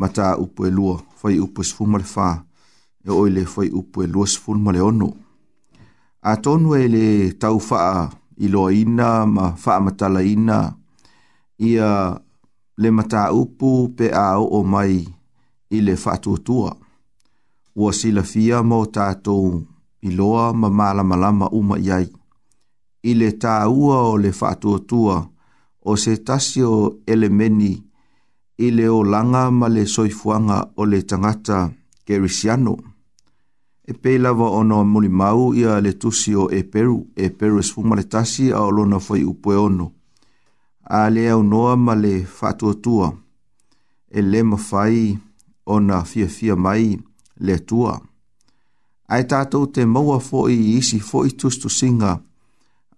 mata 0.00 0.26
upo 0.44 0.60
e 0.66 0.70
lua 0.76 0.94
foi 1.18 1.34
upo 1.44 1.60
es 1.64 1.70
fun 1.76 1.88
male 1.92 2.06
fa 2.14 2.28
e 3.06 3.10
oile 3.22 3.42
foi 3.54 3.68
upo 3.80 3.98
e 4.04 4.06
luas 4.14 4.32
fun 4.42 4.58
male 4.64 4.80
ono 4.90 5.10
a 6.26 6.34
tonu 6.44 6.70
e 6.74 6.84
le 6.94 7.06
tau 7.42 7.56
faa 7.68 7.96
i 8.44 8.48
loa 8.52 8.70
ina 8.80 9.08
ma 9.34 9.44
faa 9.62 9.78
matala 9.84 10.20
ina 10.34 10.58
ia 11.68 11.90
le 12.82 12.88
mata 12.96 13.20
upu 13.42 13.70
pe 13.96 14.06
a 14.10 14.26
o, 14.42 14.44
o 14.58 14.60
mai 14.72 14.94
i 15.76 15.78
le 15.86 15.94
faa 16.02 16.16
tuatua. 16.24 16.70
Ua 17.80 17.90
sila 17.98 18.22
fia 18.32 18.58
mo 18.68 18.78
tātou 18.96 19.46
i 20.08 20.10
loa 20.18 20.44
ma 20.60 20.68
mala 20.78 21.02
malama 21.10 21.46
uma 21.58 21.76
iai. 21.88 22.06
I 23.10 23.12
le 23.20 23.28
tā 23.42 23.56
ua 23.80 23.96
o 24.10 24.14
le 24.24 24.30
faa 24.40 24.54
tuatua 24.62 25.16
o 25.88 25.92
se 26.02 26.12
tasio 26.26 26.70
elemeni 27.12 27.72
i 28.66 28.68
le 28.76 28.86
o 28.98 29.00
langa 29.12 29.44
ma 29.58 29.66
le 29.74 29.84
soifuanga 29.94 30.58
o 30.80 30.82
le 30.90 30.98
tangata 31.08 31.58
kerisiano. 32.06 32.74
Kerisiano 32.74 32.95
e 33.86 33.92
peila 33.92 34.32
wa 34.32 34.50
ono 34.50 34.84
muli 34.84 35.08
mau 35.08 35.54
ia 35.54 35.80
le 35.80 35.92
tusi 35.98 36.34
o 36.34 36.50
e 36.50 36.62
peru, 36.64 37.06
e 37.14 37.30
peru 37.30 37.58
esfuma 37.58 37.94
le 37.96 38.02
tasi 38.08 38.50
a 38.52 38.60
olona 38.60 38.98
fai 38.98 39.22
upoe 39.22 39.56
ono. 39.56 39.92
A 40.82 41.08
le 41.10 41.28
au 41.30 41.42
noa 41.42 41.76
ma 41.76 41.94
le 41.94 42.24
fatua 42.24 42.74
tua, 42.74 43.12
e 44.10 44.22
le 44.22 44.42
mawhai 44.42 45.18
ona 45.66 46.02
fia 46.04 46.26
fia 46.28 46.56
mai 46.56 46.98
le 47.38 47.58
tua. 47.64 48.00
Ai 49.08 49.22
tātou 49.30 49.68
te 49.70 49.84
maua 49.86 50.18
fo 50.18 50.48
i 50.50 50.58
isi 50.78 50.98
fo 50.98 51.22
i 51.26 51.30
tus 51.38 51.58
tu 51.62 51.68
singa 51.70 52.12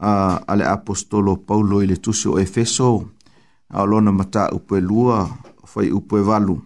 a, 0.01 0.12
a 0.40 0.57
le 0.57 0.64
apostolo 0.64 1.37
Paulo 1.37 1.83
i 1.83 1.87
le 1.87 1.96
tusi 2.01 2.29
o 2.29 2.38
Efeso, 2.40 3.11
a 3.68 3.83
olona 3.85 4.12
mata 4.12 4.48
upoe 4.53 4.81
lua 4.81 5.27
fai 5.64 5.90
upoe 5.92 6.24
valu 6.24 6.57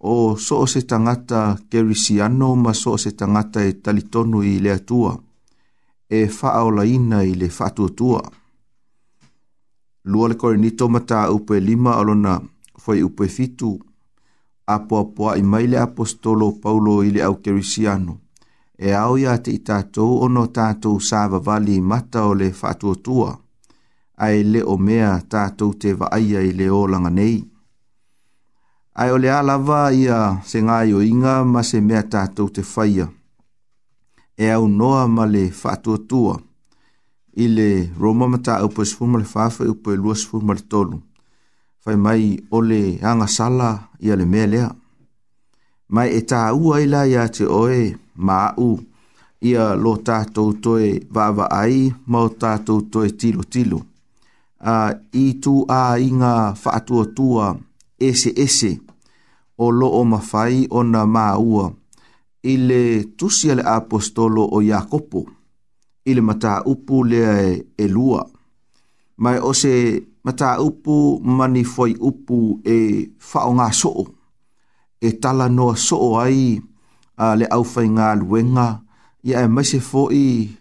o 0.00 0.36
so 0.36 0.58
o 0.60 0.66
se 0.66 0.82
tangata 0.82 1.56
kerisiano 1.70 2.54
ma 2.54 2.72
so 2.74 2.92
o 2.92 2.98
se 2.98 3.12
tangata 3.12 3.64
e 3.64 3.72
talitonu 3.74 4.42
i 4.42 4.58
le 4.60 4.72
atua, 4.72 5.18
e 6.08 6.28
faa 6.28 6.62
o 6.64 6.70
laina 6.70 7.22
i 7.22 7.34
le 7.34 7.48
fatu 7.48 7.84
atua. 7.86 8.20
Lua 10.04 10.28
le 10.28 10.34
kore 10.36 10.56
nito 10.58 10.88
mata 10.88 11.30
upe 11.32 11.60
lima 11.60 11.96
alona 11.96 12.40
fai 12.78 13.02
upe 13.02 13.26
fitu, 13.28 13.78
apo 14.66 14.98
apoa 14.98 15.36
i 15.36 15.42
mai 15.42 15.74
apostolo 15.76 16.52
paulo 16.62 17.02
i 17.02 17.10
le 17.10 17.22
au 17.22 17.40
kerisiano, 17.40 18.20
e 18.78 18.92
au 18.92 19.16
ia 19.16 19.38
te 19.38 19.50
i 19.50 19.58
tātou 19.58 20.20
ono 20.24 20.46
tātou 20.46 21.00
sāva 21.00 21.38
vali 21.40 21.80
mata 21.80 22.26
o 22.28 22.34
le 22.34 22.52
fatu 22.52 22.92
atua, 22.92 23.32
ai 24.18 24.44
le 24.44 24.62
o 24.62 24.76
mea 24.76 25.18
tātou 25.28 25.74
te 25.74 25.94
vaaia 25.94 26.40
i 26.40 26.52
le 26.52 26.70
o 26.70 26.86
langanei 26.86 27.42
ai 29.00 29.10
ole 29.12 29.28
ala 29.30 29.56
va 29.68 29.80
ia 29.92 30.18
se 30.50 30.60
ngai 30.66 30.88
o 30.96 31.00
inga 31.12 31.34
ma 31.52 31.60
se 31.70 31.78
mea 31.88 32.00
tātou 32.14 32.48
te 32.56 32.62
whaia. 32.72 33.06
E 34.36 34.46
au 34.56 34.66
noa 34.80 35.02
ma 35.16 35.24
le 35.32 35.42
whātua 35.60 35.98
tua 36.08 36.36
i 37.44 37.46
le 37.56 37.68
Roma 38.00 38.26
mata 38.32 38.54
au 38.64 38.70
pa 38.76 38.84
sifuma 38.88 39.20
le 39.20 39.26
whāwha 39.32 39.66
i 39.68 39.72
upo 39.74 39.92
i 39.92 39.98
lua 40.00 40.16
sifuma 40.16 40.56
le 40.56 40.64
tolu. 40.72 40.96
Whai 41.84 41.96
mai 42.04 42.22
ole 42.56 42.80
anga 43.10 43.28
sala 43.36 43.70
ia 44.04 44.16
le 44.16 44.24
mea 44.32 44.46
lea. 44.52 44.70
Mai 45.94 46.08
e 46.18 46.22
tā 46.30 46.40
ua 46.62 46.80
ila 46.84 47.04
ia 47.06 47.28
te 47.28 47.44
oe 47.46 47.78
ma 48.16 48.38
au 48.56 48.72
ia 49.48 49.74
lo 49.84 49.92
tātou 50.08 50.56
toe 50.64 50.88
vāva 51.14 51.50
ai 51.60 51.84
ma 52.10 52.24
o 52.26 52.32
tātou 52.42 52.88
toe 52.92 53.12
tilo 53.20 53.44
tilo. 53.44 53.82
Uh, 54.66 54.92
I 55.12 55.36
tu 55.44 55.66
a 55.68 55.98
inga 56.00 56.54
whātua 56.62 57.04
tua 57.16 57.52
ese 57.98 58.30
ese 58.30 58.30
ese 58.44 58.70
o 59.58 59.70
loo 59.72 60.04
mafai 60.04 60.66
o 60.70 60.80
na 60.84 61.06
maua 61.06 61.70
i 62.44 62.54
le 62.68 62.80
tusia 63.16 63.54
le 63.56 63.62
apostolo 63.76 64.42
o 64.44 64.58
Iakopo 64.62 65.20
i 66.08 66.14
le 66.14 66.20
mata 66.20 66.52
upu 66.72 67.02
le 67.04 67.18
e, 67.18 67.64
e 67.82 67.86
lua. 67.88 68.20
Mai 69.22 69.38
o 69.42 69.50
se 69.52 69.72
mata 70.24 70.50
upu 70.66 70.96
mani 71.38 71.62
foi 71.74 71.92
upu 72.08 72.38
e 72.64 72.76
fao 73.28 73.50
ngā 73.58 73.66
soo, 73.80 74.04
e 75.02 75.08
tala 75.22 75.46
noa 75.56 75.74
soo 75.86 76.10
ai 76.24 76.40
a 77.24 77.34
le 77.40 77.46
au 77.56 77.64
fai 77.72 77.86
ngā 77.96 78.08
luenga 78.22 78.68
i 79.28 79.34
e 79.34 79.42
mai 79.54 79.64
se 79.70 79.78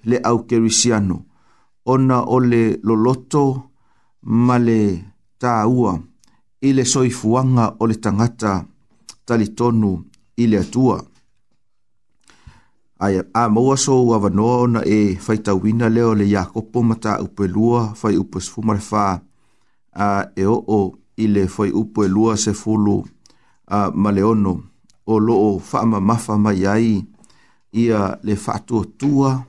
le 0.10 0.18
au 0.30 0.38
kerisiano. 0.50 1.18
Ona 1.92 2.18
o 2.34 2.38
le 2.50 2.64
loloto 2.88 3.46
ma 4.46 4.56
le 4.68 4.82
tāua 5.42 5.94
i 6.62 6.70
le 6.76 6.82
soifuanga 6.94 7.66
o 7.82 7.86
le 7.90 7.96
tangata 8.04 8.54
ngata 8.54 8.75
tali 9.26 9.48
tonu 9.50 10.04
i 10.38 10.56
atua. 10.58 11.02
Ai 13.00 13.18
a 13.34 13.50
maua 13.50 13.78
so 13.78 14.04
ua 14.06 14.30
na 14.74 14.82
e 14.86 15.16
faita 15.16 15.54
wina 15.54 15.90
leo 15.90 16.14
le 16.16 16.26
Jakobo 16.28 16.84
mata 16.84 17.20
upe 17.22 17.48
lua 17.48 17.94
fai 17.96 18.18
upe 18.18 18.40
sfumare 18.40 18.80
fa 18.80 19.22
a 19.94 20.26
e 20.36 20.46
o 20.46 20.64
o 20.68 20.96
i 21.18 21.28
le 21.28 21.48
fai 21.48 21.72
upe 21.72 22.08
lua 22.08 22.38
se 22.38 22.54
fulu 22.54 23.04
a 23.68 23.92
maleono 23.92 24.64
o 25.06 25.20
loo 25.20 25.60
faama 25.60 26.00
mafa 26.02 26.38
mai 26.38 26.66
ai 26.66 27.04
ia 27.74 28.18
le 28.24 28.36
fatua 28.36 28.86
tua 28.98 29.44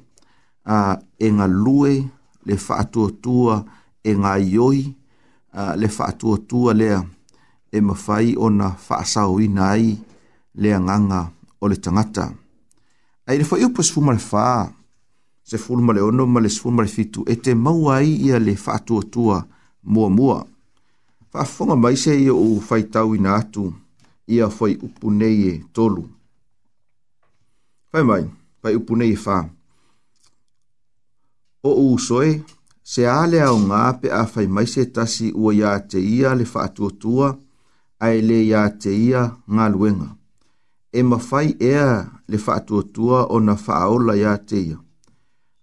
a 0.64 0.96
e 1.18 1.28
nga 1.32 1.46
lue 1.46 2.04
le 2.44 2.56
fatua 2.56 3.10
tua 3.22 3.64
e 4.02 4.10
nga 4.16 4.32
ioi 4.38 4.94
le 5.76 5.88
fatua 5.88 6.38
tua 6.38 6.72
lea 6.74 6.98
e 7.72 7.80
mawhai 7.80 8.34
o 8.38 8.48
na 8.50 8.70
whaasau 8.88 9.40
i 9.40 9.48
nai 9.48 9.84
le 10.60 10.68
anganga 10.74 11.20
o 11.60 11.66
le 11.70 11.76
tangata. 11.84 12.26
Ai 13.28 13.36
rewha 13.38 13.56
iu 13.60 13.70
pas 13.74 13.88
fuma 13.92 14.12
le 14.14 14.22
wha, 14.32 14.46
se 15.42 15.56
fuma 15.58 15.92
le 15.92 16.00
ono 16.00 16.24
ma 16.26 16.40
le 16.40 16.48
fuma 16.48 16.82
le 16.82 16.88
fitu, 16.96 17.20
e 17.26 17.34
te 17.42 17.50
mauai 17.54 18.06
ia 18.28 18.38
le 18.38 18.54
whaatua 18.66 19.02
tua 19.12 19.36
mua 19.92 20.08
mua. 20.16 20.38
Whaafonga 21.34 21.76
mai 21.82 21.96
se 22.02 22.12
ia 22.24 22.34
u 22.44 22.48
whaitau 22.70 23.08
i 23.16 23.26
atu, 23.36 23.64
ia 24.34 24.46
whai 24.56 24.72
upu 24.86 25.06
nei 25.18 25.36
e 25.50 25.62
tolu. 25.74 26.02
Whai 27.92 28.02
mai, 28.08 28.24
whai 28.62 28.74
upu 28.78 28.92
nei 29.00 29.12
e 29.12 29.18
wha. 29.26 29.38
O 31.66 31.70
u 31.86 31.98
soe, 32.06 32.30
se 32.90 33.02
ale 33.18 33.38
au 33.48 33.56
ngā 33.68 33.82
pe 34.00 34.08
a 34.14 34.22
whai 34.30 34.46
mai 34.54 34.66
se 34.72 34.82
tasi 34.94 35.26
ua 35.42 35.50
ia 35.60 35.72
te 35.90 35.98
ia 36.16 36.30
le 36.38 36.44
whaatua 36.52 36.88
tua, 37.00 37.28
tua 37.34 37.45
ae 38.00 38.20
le 38.22 38.36
ia 38.44 38.64
te 38.78 38.92
ia 38.92 39.22
ngā 39.48 39.68
luenga. 39.72 40.10
E 40.92 41.02
mawhai 41.02 41.54
ea 41.60 41.86
le 42.28 42.38
whaatuatua 42.38 43.26
o 43.32 43.40
na 43.40 43.54
whaaola 43.66 44.16
ia 44.16 44.36
te 44.38 44.60
ia. 44.68 44.78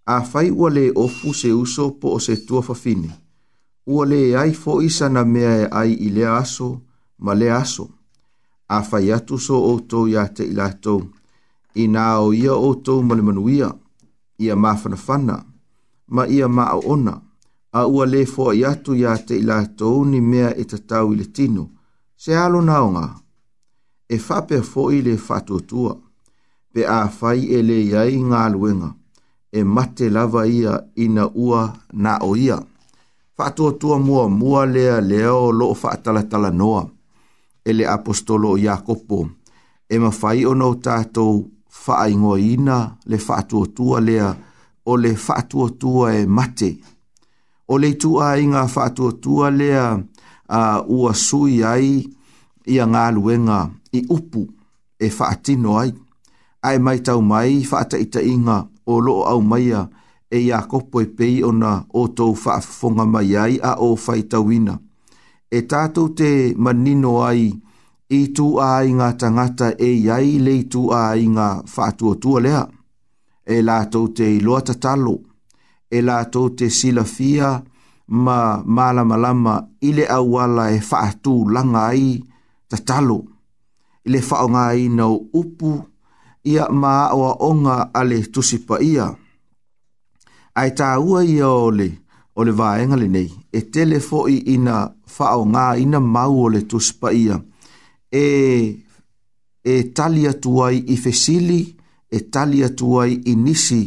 A 0.06 0.18
whai 0.32 0.50
ua 0.50 0.70
le 0.70 0.90
ofu 0.94 1.34
se 1.34 1.52
uso 1.52 1.90
po 2.00 2.14
o 2.14 2.18
se 2.20 2.36
tua 2.46 2.60
whawhine. 2.66 3.10
Ua 3.86 4.06
le 4.06 4.36
ai 4.38 4.54
fo 4.54 4.80
isa 4.82 5.08
na 5.08 5.24
mea 5.24 5.54
e 5.62 5.68
ai 5.70 5.92
i 5.92 6.10
le 6.10 6.26
aso, 6.26 6.80
ma 7.18 7.34
le 7.34 7.50
aso. 7.52 7.88
A 8.68 8.82
whai 8.90 9.12
atu 9.12 9.38
so 9.38 9.60
o 9.72 9.78
tou 9.80 10.08
ia 10.08 10.26
te 10.28 10.44
ilatou. 10.44 11.02
I 11.74 11.86
nā 11.90 12.02
o 12.20 12.32
ia 12.34 12.54
o 12.54 12.74
tou 12.74 13.02
malimanuia, 13.02 13.72
ia 14.38 14.56
mawhana 14.56 14.96
whana, 15.08 15.38
ma 16.08 16.26
ia 16.28 16.48
maa 16.48 16.76
ona. 16.84 17.20
A 17.72 17.86
ua 17.86 18.06
le 18.06 18.26
fo 18.26 18.52
i 18.52 18.64
atu 18.64 18.94
ia 18.94 19.16
te 19.18 19.38
ilatou 19.40 20.04
ni 20.04 20.20
mea 20.20 20.54
e 20.56 20.64
tatau 20.64 21.12
i 21.12 21.16
le 21.16 21.24
tino 21.32 21.70
se 22.24 22.34
alo 22.36 22.60
naonga, 22.62 23.08
e 24.08 24.18
fape 24.18 24.62
foi 24.62 25.02
le 25.02 25.16
fatotua, 25.18 25.96
pe 26.72 26.86
a 26.88 27.08
fai 27.12 27.50
e 27.52 27.58
le 27.60 27.76
iai 27.84 28.14
ngā 28.16 28.46
luenga, 28.54 28.88
e 29.52 29.60
mate 29.60 30.08
lava 30.08 30.46
ia 30.48 30.78
ina 31.04 31.26
ua 31.34 31.66
na 31.92 32.14
o 32.24 32.30
ia. 32.36 32.56
Fatotua 33.36 33.98
mua 34.00 34.24
mua 34.28 34.64
lea 34.66 35.00
leo 35.04 35.52
lo 35.52 35.74
fatalatala 35.74 36.48
noa, 36.50 36.86
ele 37.64 37.82
le 37.84 37.88
apostolo 37.92 38.56
Iakopo, 38.56 39.26
e 39.88 39.98
ma 39.98 40.10
fai 40.10 40.46
o 40.48 40.54
nau 40.54 40.78
tātou 40.80 41.44
faaingoa 41.68 42.40
ina 42.40 42.80
le 43.04 43.18
fatotua 43.18 44.00
lea, 44.00 44.32
o 44.86 44.96
le 44.96 45.12
fatotua 45.16 46.14
e 46.16 46.24
mate. 46.26 46.70
O 47.68 47.76
le 47.78 47.92
tu 47.98 48.16
inga 48.40 48.66
fatotua 48.68 49.50
lea, 49.50 49.98
a 50.48 50.84
ua 50.88 51.14
sui 51.14 51.62
ai, 51.64 52.04
ia 52.66 52.86
ngā 52.88 53.04
luenga 53.14 53.62
i 53.96 54.00
upu 54.08 54.44
e 54.98 55.08
whaatino 55.16 55.76
ai, 55.80 55.90
ai 56.64 56.78
mai 56.78 56.98
tau 57.04 57.20
mai 57.22 57.60
whaata 57.70 57.98
i 58.00 58.06
inga 58.32 58.58
o 58.86 58.98
loo 59.00 59.24
au 59.28 59.42
maia 59.42 59.82
e 60.30 60.38
ia 60.48 60.58
kopo 60.70 60.96
e 61.02 61.06
pei 61.16 61.34
ona 61.48 61.72
o 62.00 62.08
tou 62.16 62.32
whaafonga 62.44 63.04
mai 63.12 63.30
ai 63.44 63.54
a 63.62 63.72
o 63.86 63.90
whai 64.02 64.22
tauina. 64.30 64.74
E 65.50 65.58
tātou 65.70 66.08
te 66.18 66.30
manino 66.64 67.12
ai 67.28 67.42
i 68.08 68.20
tū 68.36 68.46
a 68.60 68.72
i 68.86 68.90
tangata 69.20 69.68
e 69.78 69.90
iai 70.06 70.30
le 70.44 70.52
i 70.60 70.64
tū 70.72 70.82
a 71.02 71.14
i 71.20 71.26
ngā 71.36 71.48
whātua 71.74 72.14
tua 72.22 72.40
lea. 72.44 72.64
E 73.46 73.56
lātou 73.62 74.08
te 74.16 74.28
loa 74.42 74.60
tatalo, 74.66 75.16
e 75.96 76.00
lātou 76.00 76.48
te 76.58 76.70
silafia 76.70 77.52
ma 78.08 78.40
malamalama 78.64 79.54
ile 79.80 80.06
awala 80.10 80.70
e 80.74 80.80
whātū 80.80 81.36
langa 81.54 81.86
ai, 81.88 82.20
tatalo 82.70 83.18
i 84.06 84.10
le 84.12 84.20
whaonga 84.28 84.64
i 84.82 84.86
nau 84.98 85.14
upu 85.40 85.70
ia 86.52 86.64
maa 86.82 87.04
oa 87.18 87.32
onga 87.50 87.76
ale 87.98 88.16
tusipa 88.32 88.76
ia. 88.90 89.06
Ai 90.60 90.70
tā 90.78 90.88
ua 91.08 91.20
ia 91.34 91.48
o 91.48 91.70
le, 91.70 91.88
o 92.38 92.44
le 93.00 93.08
nei, 93.16 93.30
e 93.52 93.60
tele 93.72 93.96
i 94.30 94.36
ina 94.54 94.76
whao 95.18 95.42
ngā 95.52 95.66
ina 95.84 96.00
mau 96.14 96.34
o 96.44 96.48
le 96.52 96.60
tusipa 96.70 97.08
ia, 97.24 97.36
e, 98.12 98.22
e 99.72 99.82
tali 99.96 100.22
atuai 100.32 100.76
i 100.88 100.96
fesili, 101.04 101.62
e 102.10 102.18
tali 102.32 102.58
atuai 102.68 103.12
i 103.26 103.32
nisi, 103.44 103.82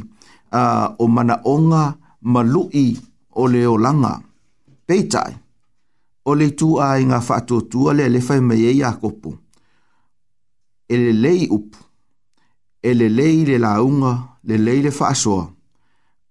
uh, 0.60 0.88
o 0.98 1.06
mana 1.16 1.36
onga 1.54 1.84
malui 2.34 2.88
o 3.32 3.44
o 3.72 3.78
langa. 3.78 4.14
Peitai 4.88 5.34
o 6.30 6.36
le 6.36 6.50
tu 6.60 6.78
a 6.82 7.00
inga 7.00 7.22
fatua 7.22 7.62
tua 7.72 7.94
le 7.94 8.08
le 8.10 8.20
fai 8.20 8.40
mai 8.42 8.64
e 8.66 8.72
ia 8.80 8.92
kopu. 9.02 9.30
E 10.90 10.96
le 11.04 11.12
lei 11.24 11.42
upu. 11.58 11.78
E 12.82 12.94
le 13.00 13.08
lei 13.18 13.38
le 13.50 13.58
launga, 13.66 14.14
le 14.48 14.58
lei 14.66 14.80
le 14.86 14.92
fasoa. 15.00 15.46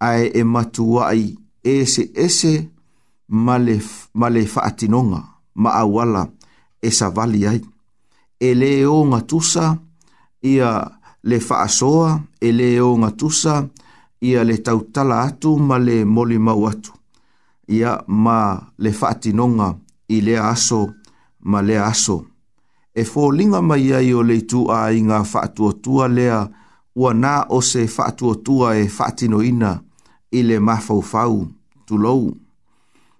Ai 0.08 0.24
e 0.38 0.42
matua 0.54 1.02
ai 1.12 1.24
ese 1.74 2.04
ese 2.24 2.52
ma 3.44 3.54
le, 3.66 3.76
ma 4.18 4.28
le 4.34 4.44
fatinonga, 4.54 5.20
ma 5.62 5.70
awala 5.82 6.22
e 6.80 6.88
savali 6.98 7.40
ai. 7.50 7.62
E 8.38 8.48
le 8.60 8.72
o 8.94 8.98
ngatusa 9.10 9.66
ia 10.52 10.68
le 11.28 11.38
fasoa, 11.48 12.10
e 12.40 12.48
le 12.58 12.68
o 12.80 12.90
ngatusa 13.00 13.54
ia 14.28 14.40
le 14.48 14.56
tautala 14.66 15.16
atu 15.28 15.50
ma 15.68 15.76
le 15.86 15.96
molimau 16.04 16.62
atu. 16.70 16.92
Ia 17.76 17.92
ma 18.24 18.36
le 18.44 18.44
fatinonga, 18.44 18.44
ma 18.76 18.84
le 18.84 18.92
fatinonga, 18.92 19.84
i 20.08 20.20
le 20.20 20.38
aso 20.38 20.94
ma 21.40 21.62
le 21.62 21.78
aso. 21.78 22.24
E 22.94 23.04
fō 23.04 23.28
linga 23.34 23.60
mai 23.62 23.92
ai 23.92 24.12
o 24.14 24.22
lei 24.22 24.42
tu 24.50 24.60
a 24.72 24.88
i 24.90 25.00
ngā 25.04 25.20
whaatuatua 25.30 26.08
lea 26.16 26.38
ua 26.96 27.12
nā 27.14 27.34
o 27.52 27.60
se 27.60 27.84
whaatuatua 27.86 28.76
e 28.80 28.86
whaatino 28.88 29.42
ina 29.44 29.76
i 30.32 30.42
le 30.42 30.58
fau 31.10 31.46
tu 31.86 31.98
lou. 31.98 32.34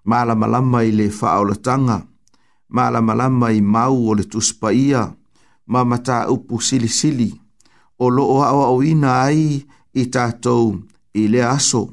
Māla 0.06 0.34
malama 0.36 0.82
i 0.84 0.92
le 0.92 1.08
whaolatanga, 1.08 2.06
māla 2.70 3.00
malama 3.02 3.52
i 3.52 3.60
mau 3.60 4.08
o 4.08 4.14
le 4.14 4.22
tuspa 4.24 4.72
ia, 4.72 5.12
ma 5.66 5.84
mata 5.84 6.28
upu 6.30 6.60
sili 6.60 6.88
sili, 6.88 7.32
o 7.98 8.08
loo 8.08 8.42
awa 8.42 8.68
o 8.70 8.82
ina 8.82 9.22
ai 9.24 9.64
i 9.94 10.04
tātou 10.10 10.78
i 11.14 11.28
le 11.28 11.42
aso. 11.44 11.92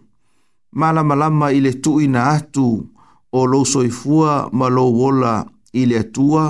Māla 0.72 1.04
malama 1.04 1.52
i 1.52 1.60
le 1.60 1.74
tuina 1.82 2.30
atu, 2.32 2.62
ina 2.70 2.80
atu, 2.80 2.93
o 3.34 3.46
lou 3.48 3.66
soifua 3.66 4.48
ma 4.54 4.70
lou 4.70 4.94
ola 5.06 5.42
i 5.74 5.86
le 5.90 5.98
atua 5.98 6.44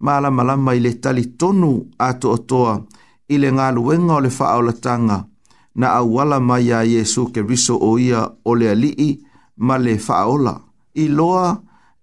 ma 0.00 0.16
alamalama 0.16 0.74
i 0.74 0.80
le 0.80 0.92
talitonu 1.04 1.72
atoatoa 2.08 2.72
i 3.28 3.36
le 3.38 3.50
galuega 3.56 4.14
o 4.16 4.20
le 4.24 4.30
faaolataga 4.38 5.18
na 5.74 5.86
auala 6.00 6.38
ma 6.40 6.56
iā 6.68 6.80
iesu 6.92 7.26
keriso 7.34 7.76
o 7.88 7.98
ia 7.98 8.22
o 8.44 8.54
le 8.54 8.70
alii 8.70 9.20
ma 9.56 9.76
le 9.78 9.94
I 10.96 11.06
loa 11.10 11.50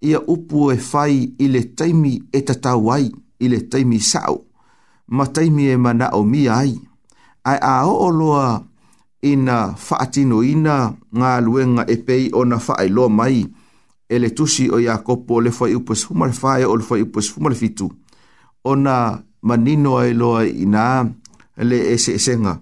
ia 0.00 0.18
upu 0.32 0.70
e 0.72 0.76
fai 0.90 1.32
i 1.38 1.46
le 1.48 1.60
taimi 1.76 2.14
e 2.32 2.38
tatau 2.48 2.86
i 3.40 3.48
le 3.48 3.58
taimi 3.70 4.00
sa'o, 4.10 4.36
ma 5.16 5.24
taimi 5.34 5.64
e 5.68 5.76
mana 5.84 6.06
o 6.12 6.20
mi 6.30 6.42
ai 6.58 6.72
ae 7.50 7.58
aoo 7.76 8.08
loa 8.20 8.48
ina 9.32 9.56
faatinoina 9.86 10.76
luenga 11.46 11.82
e 11.88 11.96
pei 12.06 12.24
ona 12.40 12.58
faailoa 12.66 13.08
mai 13.18 13.36
e 14.12 14.18
le 14.18 14.30
tusi 14.34 14.68
o 14.68 14.78
Iakopo 14.80 15.40
le 15.40 15.50
fai 15.50 15.72
upo 15.74 15.94
sifuma 15.94 16.26
le 16.26 16.32
fai 16.32 16.64
o 16.64 16.76
le 16.76 16.82
fai 16.84 17.00
upo 17.02 17.20
sifuma 17.20 17.48
le 17.50 17.54
fitu. 17.56 17.88
Ona 18.64 19.22
manino 19.42 19.96
ai 19.96 20.12
loa 20.12 20.44
i 20.44 20.66
nā 20.68 21.08
le 21.64 21.78
ese 21.94 22.16
esenga 22.20 22.58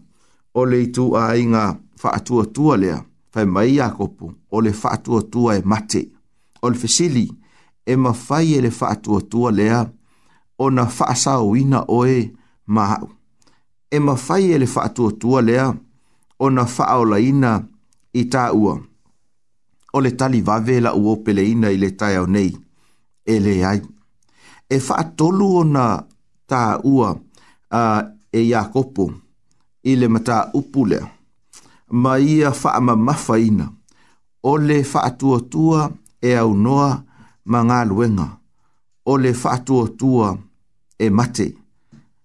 o 0.55 0.62
le 0.64 0.78
itu 0.84 1.09
a 1.18 1.32
inga 1.38 1.64
whaatua 2.03 2.46
tua 2.55 2.76
lea 2.76 3.01
fai 3.32 3.44
mai 3.46 3.74
Iakopo 3.74 4.30
o 4.51 4.61
le 4.61 4.70
whaatua 4.82 5.22
tua 5.22 5.57
e 5.59 5.62
mate 5.64 6.05
o 6.62 6.70
le 6.70 6.78
fesili 6.78 7.26
e 7.86 7.96
ma 7.96 8.12
fai 8.12 8.55
e 8.55 8.61
le 8.61 8.70
whaatua 8.80 9.20
tua 9.22 9.51
lea 9.51 9.82
o 10.59 10.70
na 10.70 10.84
whaasau 10.86 11.57
ina 11.57 11.82
oe 11.88 12.30
mahau. 12.66 13.09
E 13.90 13.98
ma 13.98 14.14
fai 14.16 14.53
e 14.55 14.59
le 14.59 14.70
whaatua 14.76 15.11
tua 15.18 15.42
lea 15.42 15.66
o 16.38 16.51
na 16.51 16.62
whaola 16.62 17.18
ina 17.18 17.59
i 18.12 18.24
tā 18.30 18.53
ua 18.55 18.78
o 19.93 20.01
le 20.01 20.11
tali 20.12 20.41
vave 20.41 20.80
la 20.80 20.95
uo 20.95 21.16
peleina 21.16 21.70
i 21.70 21.76
le 21.78 21.91
tai 21.97 22.16
au 22.16 22.26
nei, 22.26 22.53
e 23.32 23.38
le 23.41 23.64
ai. 23.64 23.82
E 24.70 24.76
wha 24.88 25.05
tolu 25.18 25.47
o 25.61 25.64
na 25.64 25.86
tā 26.51 26.78
ua 26.93 27.11
uh, 27.76 28.01
e 28.32 28.41
Iakopo 28.51 29.07
i 29.91 29.97
le 29.97 30.09
mata 30.09 30.51
upule, 30.55 31.01
ma 31.91 32.18
ia 32.18 32.51
wha 32.51 32.80
ma 32.80 32.95
mawhaina 32.97 33.66
o 34.43 34.53
le 34.59 34.78
wha 34.95 35.11
tua 35.51 35.91
e 36.22 36.34
au 36.36 36.55
noa 36.55 37.03
ma 37.51 37.61
ngā 37.68 37.80
luenga, 37.88 38.28
o 39.11 39.16
le 39.18 39.32
wha 39.43 39.57
tua 39.66 40.38
e 40.99 41.11
mate. 41.11 41.49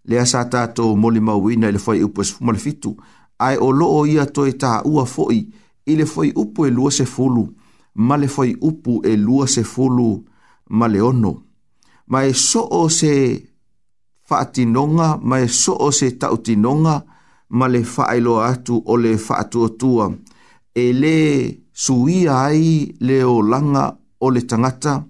Le 0.07 0.19
asa 0.19 0.43
tātou 0.45 0.93
moli 0.95 1.19
mauina 1.19 1.67
i 1.67 1.71
le 1.73 1.79
whai 1.81 2.03
upo 2.03 2.21
fumale 2.23 2.59
fitu, 2.61 2.95
ai 3.41 3.57
o 3.57 3.71
loo 3.71 4.05
ia 4.05 4.25
toi 4.25 4.51
tā 4.53 4.81
ua 4.85 5.05
fo'i, 5.09 5.47
i 5.85 5.95
le 5.95 6.05
foi 6.05 6.31
upu 6.35 6.65
e 6.65 6.69
lua 6.69 6.91
se 6.91 7.05
fulu, 7.13 7.43
ma 8.07 8.15
le 8.21 8.27
foi 8.35 8.49
upu 8.67 8.93
e 9.05 9.13
lua 9.25 9.47
se 9.53 9.63
fulu 9.63 10.09
ma 10.77 10.85
le 10.93 10.99
ono. 11.09 11.33
Ma 12.09 12.19
e 12.29 12.33
so 12.33 12.61
o 12.61 12.81
se 12.99 13.13
faatinonga, 14.27 15.09
ma 15.29 15.35
e 15.39 15.47
so 15.61 15.73
o 15.85 15.89
se 15.91 16.07
tautinonga, 16.21 16.95
ma 17.57 17.65
le 17.73 17.81
faailo 17.83 18.33
atu 18.51 18.75
o 18.91 18.95
le 19.03 19.17
faatuotua. 19.17 20.05
E 20.73 20.85
le 21.01 21.17
suia 21.83 22.33
ai 22.49 22.91
le 22.99 23.17
o 23.23 23.41
langa 23.41 23.85
o 24.23 24.27
le 24.33 24.41
tangata, 24.49 25.05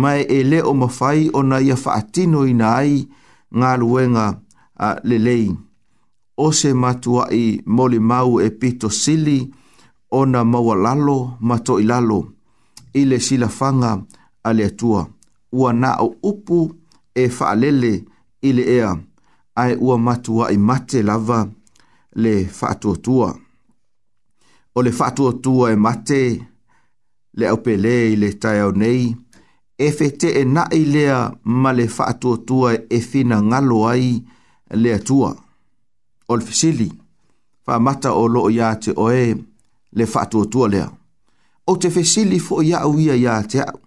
ma 0.00 0.10
e 0.16 0.38
le 0.50 0.60
o 0.62 0.72
mafai 0.74 1.30
o 1.32 1.40
na 1.42 1.56
ia 1.66 1.76
faatino 1.84 2.40
ina 2.52 2.68
ai 2.80 2.92
ngā 3.58 3.70
luenga 3.80 4.26
uh, 4.84 4.96
le 5.08 5.18
lei. 5.18 5.46
O 6.36 6.46
se 6.58 6.70
matua 6.82 7.24
i 7.42 7.60
moli 7.76 7.98
mau 8.10 8.30
e 8.40 8.48
pito 8.60 8.88
sili, 9.02 9.40
ona 10.18 10.40
maua 10.50 10.76
lalo 10.84 11.18
ma 11.46 11.56
toʻilalo 11.66 12.18
i 12.98 13.02
le 13.10 13.16
silafaga 13.26 13.92
a 14.44 14.50
le 14.56 14.64
atua 14.70 15.00
ua 15.58 15.70
o 16.04 16.14
upu 16.30 16.58
e 17.14 17.24
faalele 17.36 17.92
i 18.42 18.50
le 18.56 18.62
ea 18.76 18.90
ae 19.62 19.72
ua 19.86 19.94
matuaʻi 20.06 20.56
mate 20.68 20.98
lava 21.08 21.38
le 22.22 22.34
faatuatua 22.58 23.28
o 24.76 24.82
le 24.86 24.90
faatuatua 24.98 25.64
e 25.72 25.76
mate 25.84 26.22
le 27.38 27.44
aupelē 27.52 27.96
i 28.12 28.16
le 28.22 28.28
taeao 28.42 28.70
nei 28.80 29.02
e 29.78 29.86
feteʻenaʻi 29.98 30.80
lea 30.94 31.16
ma 31.62 31.70
le 31.78 31.86
faatuatua 31.96 32.70
e 32.90 32.98
finagalo 33.10 33.78
ai 33.92 34.06
le 34.82 34.90
atua 34.98 35.30
o 36.30 36.36
le 36.38 36.44
fesili 36.48 36.88
faamata 37.64 38.08
o 38.20 38.24
loo 38.32 38.48
iā 38.56 38.68
te 38.82 38.90
oe 39.06 39.22
le 39.92 40.06
faatuatua 40.06 40.68
lea 40.68 40.90
O 41.66 41.76
te 41.76 41.90
fesili 41.90 42.36
ya 42.64 42.82
aʻu 42.84 42.98
ia 43.00 43.14
iā 43.14 43.34
te 43.48 43.60
aʻu 43.62 43.78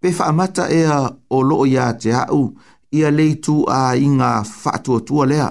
pe 0.00 0.12
faamata 0.16 0.68
ea 0.72 0.94
o 1.30 1.42
loo 1.42 1.66
iā 1.68 1.90
te 2.00 2.10
aʻu 2.14 2.54
ia 2.96 3.10
le 3.10 3.24
ituāiga 3.34 4.44
faatuatua 4.44 5.26
lea 5.26 5.48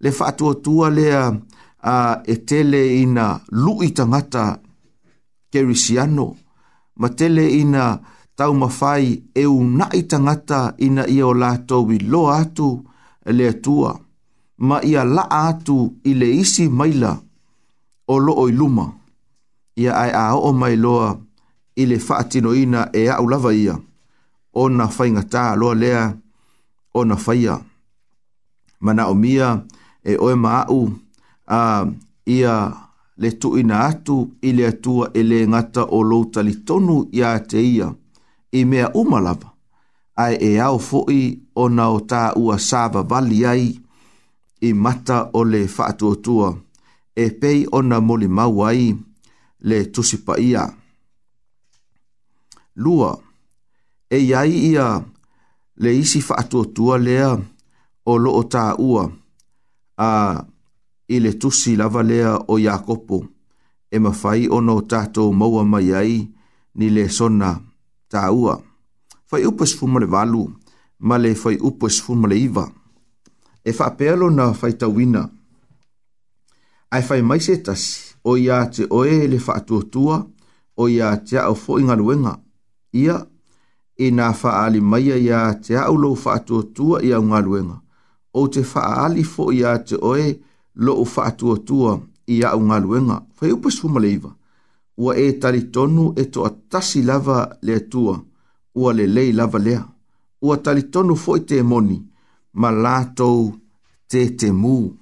le 0.00 0.10
faatuatua 0.10 0.90
lea 0.90 1.22
a 1.92 2.20
e 2.26 2.36
tele 2.48 3.00
ina 3.00 3.40
luʻi 3.50 3.88
tagata 3.96 4.60
kerisiano 5.52 6.26
ma 7.00 7.08
tele 7.08 7.48
ina 7.60 7.98
taumafai 8.36 9.24
e 9.34 9.42
unaʻi 9.46 10.00
tagata 10.10 10.74
ina 10.78 11.08
ia 11.08 11.26
o 11.26 11.34
latou 11.34 11.90
iloa 11.92 12.36
atu 12.40 12.68
e 13.26 13.32
le 13.38 13.52
tua. 13.64 13.90
ma 14.58 14.76
ia 14.84 15.02
laʻa 15.04 15.40
atu 15.48 15.76
i 16.04 16.12
le 16.20 16.28
isi 16.40 16.68
maila 16.68 17.12
o 18.12 18.18
loo 18.18 18.48
i 18.48 18.52
luma. 18.58 18.86
Ia 19.82 19.92
ai 20.02 20.12
a 20.22 20.24
o 20.48 20.50
mai 20.60 20.74
loa 20.84 21.08
i 21.82 21.84
le 21.90 21.96
whaatino 22.06 22.50
ina 22.64 22.80
e 23.00 23.02
au 23.18 23.26
lava 23.32 23.50
ia. 23.64 23.74
O 24.60 24.62
na 24.78 24.84
whaingata 24.96 25.42
loa 25.60 25.74
lea 25.82 26.02
o 26.98 27.00
na 27.08 27.16
whaia. 27.24 27.54
Mana 28.84 29.02
o 29.12 29.14
mia 29.22 29.48
e 30.12 30.14
oe 30.24 30.34
maau 30.44 30.80
a 31.58 31.60
ia 32.36 32.54
le 33.22 33.30
tu 33.40 33.48
ina 33.60 33.76
atu 33.90 34.16
i 34.48 34.50
le 34.56 34.64
atua 34.72 35.04
e 35.20 35.22
le 35.30 35.38
ngata 35.52 35.82
o 35.96 35.98
lou 36.10 36.22
talitonu 36.34 36.96
ia 37.18 37.30
te 37.50 37.58
ia 37.76 37.88
i 38.58 38.64
mea 38.70 38.86
umalava 39.00 39.48
ai 40.24 40.34
e 40.48 40.50
au 40.66 40.78
foi 40.88 41.20
o 41.62 41.64
na 41.76 41.84
o 41.96 41.98
tā 42.10 42.22
ua 42.42 42.54
sāva 42.68 43.00
vali 43.10 43.38
ai 43.52 43.64
i 44.68 44.70
mata 44.84 45.16
o 45.38 45.40
le 45.52 45.60
whaatuotua. 45.76 46.24
tua 46.50 46.50
e 47.16 47.24
pei 47.40 47.58
ona 47.78 47.96
moli 48.08 48.28
mau 48.36 48.56
ai 48.68 48.84
le 49.68 49.78
tusipa 49.94 50.34
ia. 50.48 50.64
Lua, 52.82 53.10
e 54.10 54.18
iai 54.28 54.52
ia 54.72 54.86
le 55.82 55.90
isi 56.02 56.20
faatuatua 56.28 56.96
lea 57.06 57.28
o 58.10 58.18
loo 58.24 58.42
ta 58.52 58.64
ua 58.88 59.02
a 59.96 60.10
i 61.08 61.16
le 61.24 61.32
tusi 61.40 61.72
lava 61.80 62.02
lea 62.10 62.30
o 62.52 62.58
Iakopo 62.66 63.18
e 63.94 63.98
mawhai 64.04 64.42
ono 64.56 64.74
tātou 64.92 65.30
maua 65.40 65.62
mai 65.72 65.88
ai 66.00 66.14
ni 66.78 66.86
le 66.94 67.04
sona 67.16 67.50
tā 68.12 68.22
ua. 68.42 68.54
Whai 69.30 69.42
upo 69.48 69.62
esfu 69.64 69.84
male 69.92 70.06
valu, 70.14 70.42
ma 71.06 71.14
le 71.22 71.30
whai 71.40 71.56
upo 71.68 71.84
esfu 71.90 72.12
male 72.22 72.36
iwa. 72.46 72.64
E 73.64 73.70
wha 73.78 73.86
pēlo 73.98 74.26
na 74.36 74.46
whai 74.58 74.72
tawina. 74.80 74.96
wina 75.20 75.22
ai 76.92 77.02
fai 77.02 77.22
mai 77.28 77.40
se 77.40 77.56
tasi 77.66 77.98
o 78.30 78.34
ia 78.44 78.56
te 78.74 78.82
oe 78.98 79.26
le 79.32 79.38
whaatuatua 79.46 80.16
o 80.76 80.84
ia 80.94 81.08
te 81.28 81.36
au 81.40 81.54
fo 81.62 81.78
inga 81.80 81.96
luenga. 82.00 82.32
Ia, 83.02 83.16
e 83.96 84.06
nā 84.16 84.26
ali 84.64 84.80
mai 84.90 85.06
a 85.12 85.16
ia 85.26 85.40
te 85.64 85.74
au 85.76 85.96
lo 86.02 86.10
whaatuatua 86.24 87.02
ia 87.08 87.18
unga 87.24 87.40
luenga. 87.40 87.78
O 88.34 88.44
te 88.48 88.60
ali 88.74 89.24
fo 89.24 89.44
ia 89.52 89.72
te 89.86 89.96
oe 90.10 90.26
lo 90.84 90.92
u 91.02 91.06
whaatuatua 91.16 91.98
ia 92.26 92.54
unga 92.56 92.78
luenga. 92.78 93.22
Fai 93.36 93.52
upa 93.52 93.70
suma 93.70 94.00
leiva. 94.00 94.30
Ua 94.96 95.16
e 95.16 95.26
tali 95.40 95.62
tonu 95.72 96.12
e 96.16 96.24
toa 96.24 96.50
tasi 96.68 97.02
lava 97.02 97.56
le 97.62 97.80
tua. 97.88 98.20
Ua 98.74 98.92
le 98.92 99.06
lei 99.06 99.32
lava 99.32 99.58
lea. 99.58 99.84
Ua 100.42 100.56
tali 100.56 100.82
tonu 100.92 101.16
fo 101.16 101.36
i 101.36 101.40
te 101.48 101.62
moni. 101.62 101.98
Ma 102.60 102.68
lātou 102.70 103.54
te 104.10 104.20
te 104.38 104.52
muu 104.52 104.92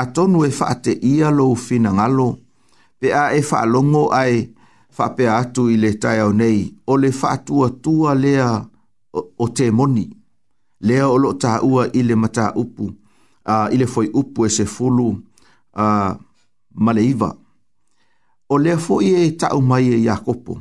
a 0.00 0.06
tonu 0.14 0.44
e 0.46 0.50
whaate 0.60 0.92
ia 1.02 1.30
lo 1.30 1.54
fina 1.54 1.90
ngalo, 1.94 2.28
pe 3.00 3.08
a 3.20 3.32
e 3.38 3.40
fa 3.48 3.56
whaalongo 3.56 4.04
ai 4.20 4.36
fa 4.96 5.04
pe 5.16 5.24
atu 5.38 5.62
i 5.74 5.76
le 5.82 5.90
tai 6.02 6.18
au 6.24 6.32
nei, 6.40 6.60
o 6.90 6.96
le 7.02 7.10
whaatua 7.20 7.66
tua 7.82 8.10
lea 8.24 8.48
o, 9.12 9.20
o 9.44 9.46
te 9.56 9.66
moni, 9.78 10.04
lea 10.86 11.04
o 11.08 11.16
lo 11.22 11.30
ta 11.42 11.52
ua 11.70 11.82
i 11.98 12.02
le 12.08 12.14
mata 12.22 12.46
upu, 12.62 12.84
a, 13.52 13.56
i 13.72 13.76
le 13.80 13.86
foi 13.92 14.06
upu 14.20 14.40
e 14.46 14.50
se 14.56 14.64
fulu 14.74 15.08
a, 15.86 16.16
maleiva. 16.84 17.30
O 18.52 18.56
lea 18.64 18.76
foi 18.86 19.04
e 19.08 19.30
ta 19.40 19.48
o 19.56 19.60
mai 19.70 19.84
e 19.94 20.04
Jakopo, 20.06 20.54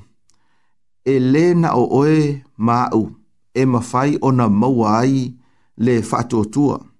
e 1.11 1.19
le 1.31 1.45
na 1.61 1.69
o 1.75 1.83
oe 1.99 2.17
ma 2.65 2.77
u 2.95 3.03
e 3.53 3.61
mawhai 3.71 4.11
o 4.25 4.29
na 4.37 4.45
maua 4.49 4.89
ai 5.03 5.15
le 5.83 5.93
whaatua 6.09 6.45
tua. 6.53 6.77
tua 6.77 6.94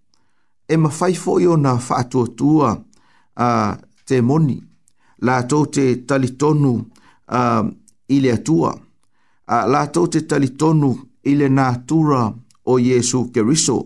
e 0.68 0.78
mawhai 0.78 1.14
fo 1.16 1.40
i 1.40 1.48
o 1.48 1.58
nga 1.58 1.74
whaatua 1.90 2.28
tua 2.36 2.70
a 3.36 3.50
te 4.06 4.22
moni, 4.22 4.58
la 5.22 5.42
tō 5.48 5.60
te 5.74 5.86
talitonu 6.08 6.72
a 7.28 7.42
ile 8.08 8.32
atua, 8.34 8.74
a 9.48 9.66
la 9.70 9.86
tō 9.88 10.06
te 10.14 10.22
talitonu 10.30 10.94
ile 11.30 11.50
nga 11.54 11.72
tura 11.88 12.32
o 12.66 12.80
Jesu 12.80 13.30
Keriso, 13.34 13.78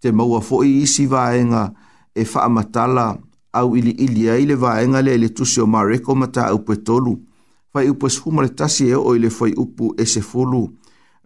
te 0.00 0.10
maua 0.12 0.40
fo 0.42 0.62
i 0.64 0.80
isi 0.82 1.06
vaenga 1.06 1.70
e 2.14 2.24
whaamatala 2.24 3.06
au 3.52 3.76
ili 3.76 3.90
ili 3.90 4.28
a 4.30 4.36
ile 4.38 4.54
vaenga 4.54 5.02
le 5.02 5.14
ele 5.14 5.28
tusio 5.28 5.66
ma 5.66 5.84
reko 5.84 6.14
mata 6.14 6.46
au 6.48 6.58
pe 6.64 6.76
tolu, 6.76 7.14
fai 7.72 7.90
upo 7.90 8.08
e 8.44 8.48
tasi 8.54 8.88
e 8.90 8.94
o 8.94 9.14
ile 9.16 9.30
fai 9.30 9.52
upu 9.56 9.94
e 9.98 10.04
se 10.06 10.20
fulu 10.20 10.66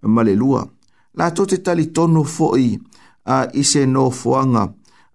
male 0.03 0.35
lua. 0.37 0.69
La 1.15 1.31
tō 1.31 1.47
te 1.47 1.57
talitonu 1.63 2.25
fo 2.25 2.57
i 2.57 2.77
a 3.25 3.45
uh, 3.47 3.57
ise 3.57 3.87
no 3.87 4.11
fuanga, 4.11 4.67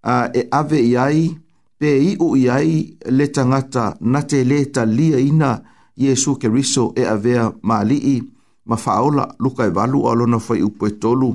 a 0.07 0.17
e 0.33 0.47
ave 0.51 0.79
i 0.81 0.95
ai, 0.95 1.27
pe 1.79 1.89
i 1.97 2.15
u 2.23 2.33
i 2.39 2.47
ai 2.49 2.97
le 3.11 3.25
tangata 3.33 3.95
na 3.99 4.21
te 4.23 4.43
le 4.43 4.57
lia 4.97 5.19
ina 5.19 5.49
Iesu 6.05 6.33
ke 6.41 6.47
riso 6.55 6.85
e 6.95 7.03
avea 7.15 7.43
ma 7.67 7.77
lii, 7.89 8.19
ma 8.67 8.75
faola 8.83 9.23
luka 9.43 9.63
e 9.65 9.69
valu 9.77 9.99
a 10.09 10.13
lona 10.19 10.37
fai 10.45 10.59
upo 10.67 10.83
e 10.87 10.91
tolu 11.01 11.29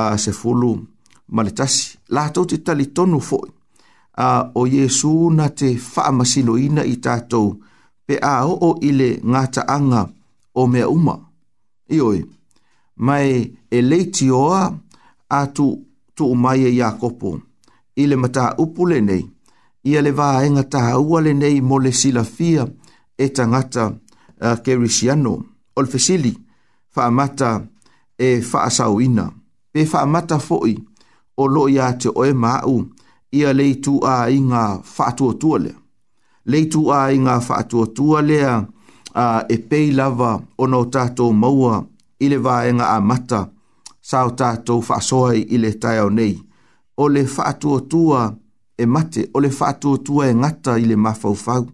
a 0.00 0.18
se 0.22 0.32
fulu 0.40 0.70
ma 1.34 1.40
le 1.46 1.52
tasi. 1.58 1.84
La 2.14 2.24
tau 2.34 2.44
te 2.50 2.56
tali 2.66 2.86
tonu 2.96 3.18
foi 3.28 3.48
a 4.18 4.50
o 4.54 4.62
Iesu 4.76 5.12
na 5.36 5.46
te 5.58 5.68
faa 5.92 6.12
masino 6.18 6.52
ina 6.66 6.82
i 6.84 6.94
tatou 7.04 7.48
pe 8.06 8.14
a 8.18 8.34
o 8.46 8.54
o 8.68 8.70
ile 8.88 9.08
ngata 9.30 9.62
anga 9.76 10.02
o 10.54 10.62
mea 10.72 10.86
uma. 10.96 11.14
Ioi, 11.96 12.20
mai 13.06 13.30
e 13.70 13.78
leiti 13.90 14.26
oa 14.44 14.62
atu 15.40 15.66
tu 16.16 16.24
umaye 16.34 16.68
Jakobo. 16.78 17.30
Ioi, 17.34 17.40
i 17.96 18.06
le 18.06 18.16
mata 18.16 18.54
upu 18.58 18.86
le 18.86 19.00
nei, 19.00 19.24
ia 19.84 20.00
le 20.02 20.10
vā 20.12 20.28
e 20.44 20.48
ngata 20.50 20.80
aua 20.96 21.20
le 21.22 21.32
nei 21.34 21.60
mo 21.60 21.78
le 21.78 21.92
sila 21.92 22.24
fia 22.24 22.66
e 23.16 23.28
tangata 23.28 23.84
uh, 23.88 24.56
ke 24.64 24.76
risiano. 24.76 25.32
O 25.74 25.80
le 25.82 25.88
fesili, 25.88 26.32
whaamata 26.96 27.60
e 28.18 28.40
whaasau 28.50 29.00
ina. 29.00 29.30
Pe 29.72 29.84
whaamata 29.92 30.38
foi 30.38 30.76
o 31.36 31.46
lo 31.46 31.68
ia 31.68 31.86
te 32.00 32.08
oe 32.08 32.32
māu, 32.34 32.74
ia 33.32 33.52
lei 33.52 33.72
tu 33.80 33.94
a 34.04 34.16
i 34.28 34.38
ngā 34.40 34.64
whaatua 34.96 35.32
tuale. 35.40 35.72
Lei 36.44 36.68
tu 36.72 36.80
a 36.92 37.02
i 37.12 37.18
ngā 37.18 37.38
whaatua 37.46 37.86
tuale 37.96 38.38
a 38.44 38.54
uh, 38.60 39.40
e 39.48 39.56
pei 39.70 39.92
lava 39.92 40.32
o 40.60 40.66
no 40.66 40.82
tātou 40.92 41.32
maua 41.32 41.80
i 42.24 42.28
le 42.28 42.38
vā 42.44 42.58
e 42.68 42.72
ngā 42.78 42.88
amata 43.00 43.46
sao 44.00 44.32
tātou 44.36 44.82
whaasoai 44.84 45.40
i 45.50 45.58
le 45.58 45.72
tai 45.80 45.98
nei 46.10 46.36
o 46.96 47.08
le 47.08 47.24
faatuatua 47.26 48.34
e 48.78 48.86
mate, 48.86 49.30
o 49.34 49.40
le 49.40 49.50
faatuatua 49.50 50.28
e 50.28 50.34
ngata 50.34 50.78
i 50.78 50.84
le 50.84 50.96
mafaufau, 50.96 51.66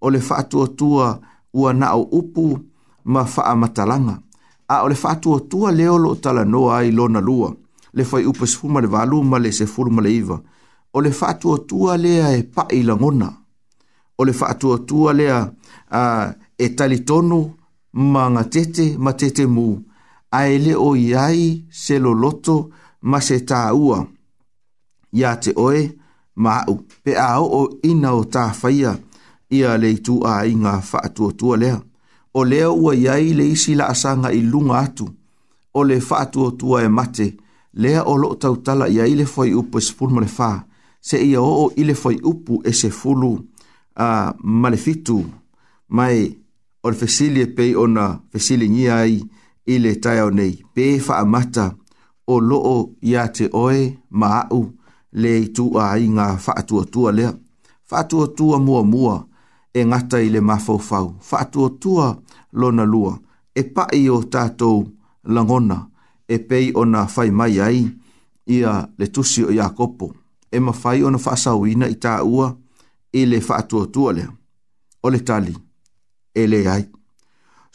o 0.00 0.10
le 0.10 0.20
faatuatua 0.20 1.20
ua 1.54 1.72
na 1.72 1.96
upu 1.96 2.58
ma 3.04 3.24
faa 3.24 3.54
matalanga. 3.56 4.18
A 4.68 4.82
o 4.82 4.88
le 4.88 4.94
faatuatua 4.94 5.72
leo 5.72 5.98
lo 5.98 6.14
tala 6.14 6.44
noa 6.44 6.78
ai 6.78 6.90
lona 6.90 7.20
lua, 7.20 7.54
le 7.92 8.04
fai 8.04 8.24
upa 8.26 8.46
sifuma 8.46 8.80
le 8.80 8.86
valu 8.86 9.22
ma 9.22 9.38
le 9.38 9.52
sefuruma 9.52 10.02
le 10.02 10.14
iva. 10.14 10.40
O 10.92 11.00
le 11.00 11.10
faatuatua 11.10 11.96
lea 11.96 12.36
e 12.36 12.42
pai 12.42 12.82
langona, 12.82 13.32
o 14.18 14.24
le 14.24 14.32
faatuatua 14.32 15.12
lea 15.12 15.52
e 16.58 16.68
talitonu 16.68 17.50
ma 17.92 18.30
ngatete 18.30 18.96
ma 18.98 19.12
tete 19.12 19.46
mu, 19.46 19.76
a 20.30 20.48
ele 20.48 20.74
o 20.74 20.96
iai 20.96 21.64
se 21.70 21.98
lo 21.98 22.12
loto 22.14 22.70
ma 23.02 23.20
se 23.20 23.40
taa 23.40 23.74
ua 23.74 24.06
ia 25.18 25.30
te 25.42 25.50
oe 25.64 25.80
ma 26.42 26.54
au 26.68 26.76
pe 27.04 27.12
a 27.18 27.30
o 27.40 27.46
o 27.58 27.60
ina 27.90 28.10
o 28.12 28.22
ta 28.34 28.44
faia 28.60 28.92
ia 29.56 29.70
le 29.82 29.90
tu 30.04 30.14
a 30.32 30.42
inga 30.52 30.74
fa 30.88 31.00
tu 31.16 31.24
tu 31.38 31.46
lea 31.62 31.76
o 32.38 32.44
lea 32.50 32.68
ua 32.82 32.92
yai 33.06 33.28
le 33.38 33.44
isi 33.54 33.72
la 33.78 33.84
asanga 33.94 34.28
i 34.32 34.40
lunga 34.52 34.76
atu 34.84 35.06
o 35.78 35.84
le 35.88 35.96
fa 36.08 36.18
tu 36.32 36.42
tu 36.58 36.66
e 36.82 36.88
mate 36.96 37.26
lea 37.82 38.00
o 38.06 38.14
lo 38.22 38.28
tau 38.42 38.54
tala 38.64 38.86
ia 38.96 39.04
ile 39.12 39.26
foi 39.34 39.48
upu 39.60 39.76
e 39.78 39.80
se 39.86 39.92
fulu 39.96 40.18
le 40.20 40.26
fa 40.38 40.50
se 41.06 41.16
ia 41.30 41.40
o 41.50 41.66
o 41.66 41.72
ile 41.80 41.94
foi 42.02 42.16
upu 42.30 42.54
e 42.64 42.72
se 42.80 42.88
fulu 42.98 43.32
a 43.96 44.04
uh, 44.04 44.32
malefitu 44.62 45.18
mai 45.96 46.18
o 46.84 46.90
le 46.90 46.96
fesilie 47.00 47.46
pei 47.56 47.70
ona 47.82 48.04
fesilie 48.32 48.68
ngi 48.74 48.86
ai 49.00 49.14
i 49.66 49.74
le 49.82 49.90
tai 50.02 50.18
nei 50.36 50.54
pe 50.74 50.86
fa 51.06 51.14
mata 51.32 51.66
o 52.32 52.40
lo 52.48 52.56
o 52.74 52.78
ia 53.10 53.22
te 53.36 53.44
oe 53.64 53.80
ma 54.20 54.28
au 54.54 54.64
le 55.22 55.32
tu 55.56 55.66
a 55.78 55.86
i 55.98 56.08
ngā 56.10 56.26
whaatua 56.44 56.84
tua 56.92 57.12
lea. 57.12 57.32
Whaatua 57.90 58.26
tua 58.36 58.58
mua 58.58 58.82
mua 58.82 59.14
e 59.78 59.84
ngata 59.84 60.20
i 60.20 60.28
le 60.30 60.40
mafau 60.40 60.78
fau. 60.82 61.14
Whaatua 61.30 61.70
tua 61.80 62.04
lona 62.52 62.84
lua 62.92 63.12
e 63.54 63.62
pai 63.74 64.02
o 64.10 64.16
tātou 64.34 64.76
langona 65.34 65.78
e 66.28 66.36
pei 66.48 66.72
ona 66.74 66.90
na 66.98 67.02
whai 67.16 67.30
mai 67.38 67.60
ai 67.60 67.78
ia 68.54 68.72
le 68.98 69.06
tusi 69.14 69.40
o 69.44 69.50
Iakopo. 69.52 70.06
E 70.54 70.58
ma 70.64 70.72
whai 70.84 71.00
o 71.06 71.10
na 71.10 71.18
whaasau 71.24 71.66
ina 71.72 71.86
i 71.88 71.94
tā 72.04 72.14
ua 72.34 72.46
i 73.12 73.20
le 73.30 73.38
whaatua 73.46 73.82
tua 73.94 74.10
lea. 74.16 74.28
O 75.04 75.10
le 75.12 75.20
tali 75.28 75.54
e 76.34 76.42
le 76.50 76.58
ai. 76.74 76.84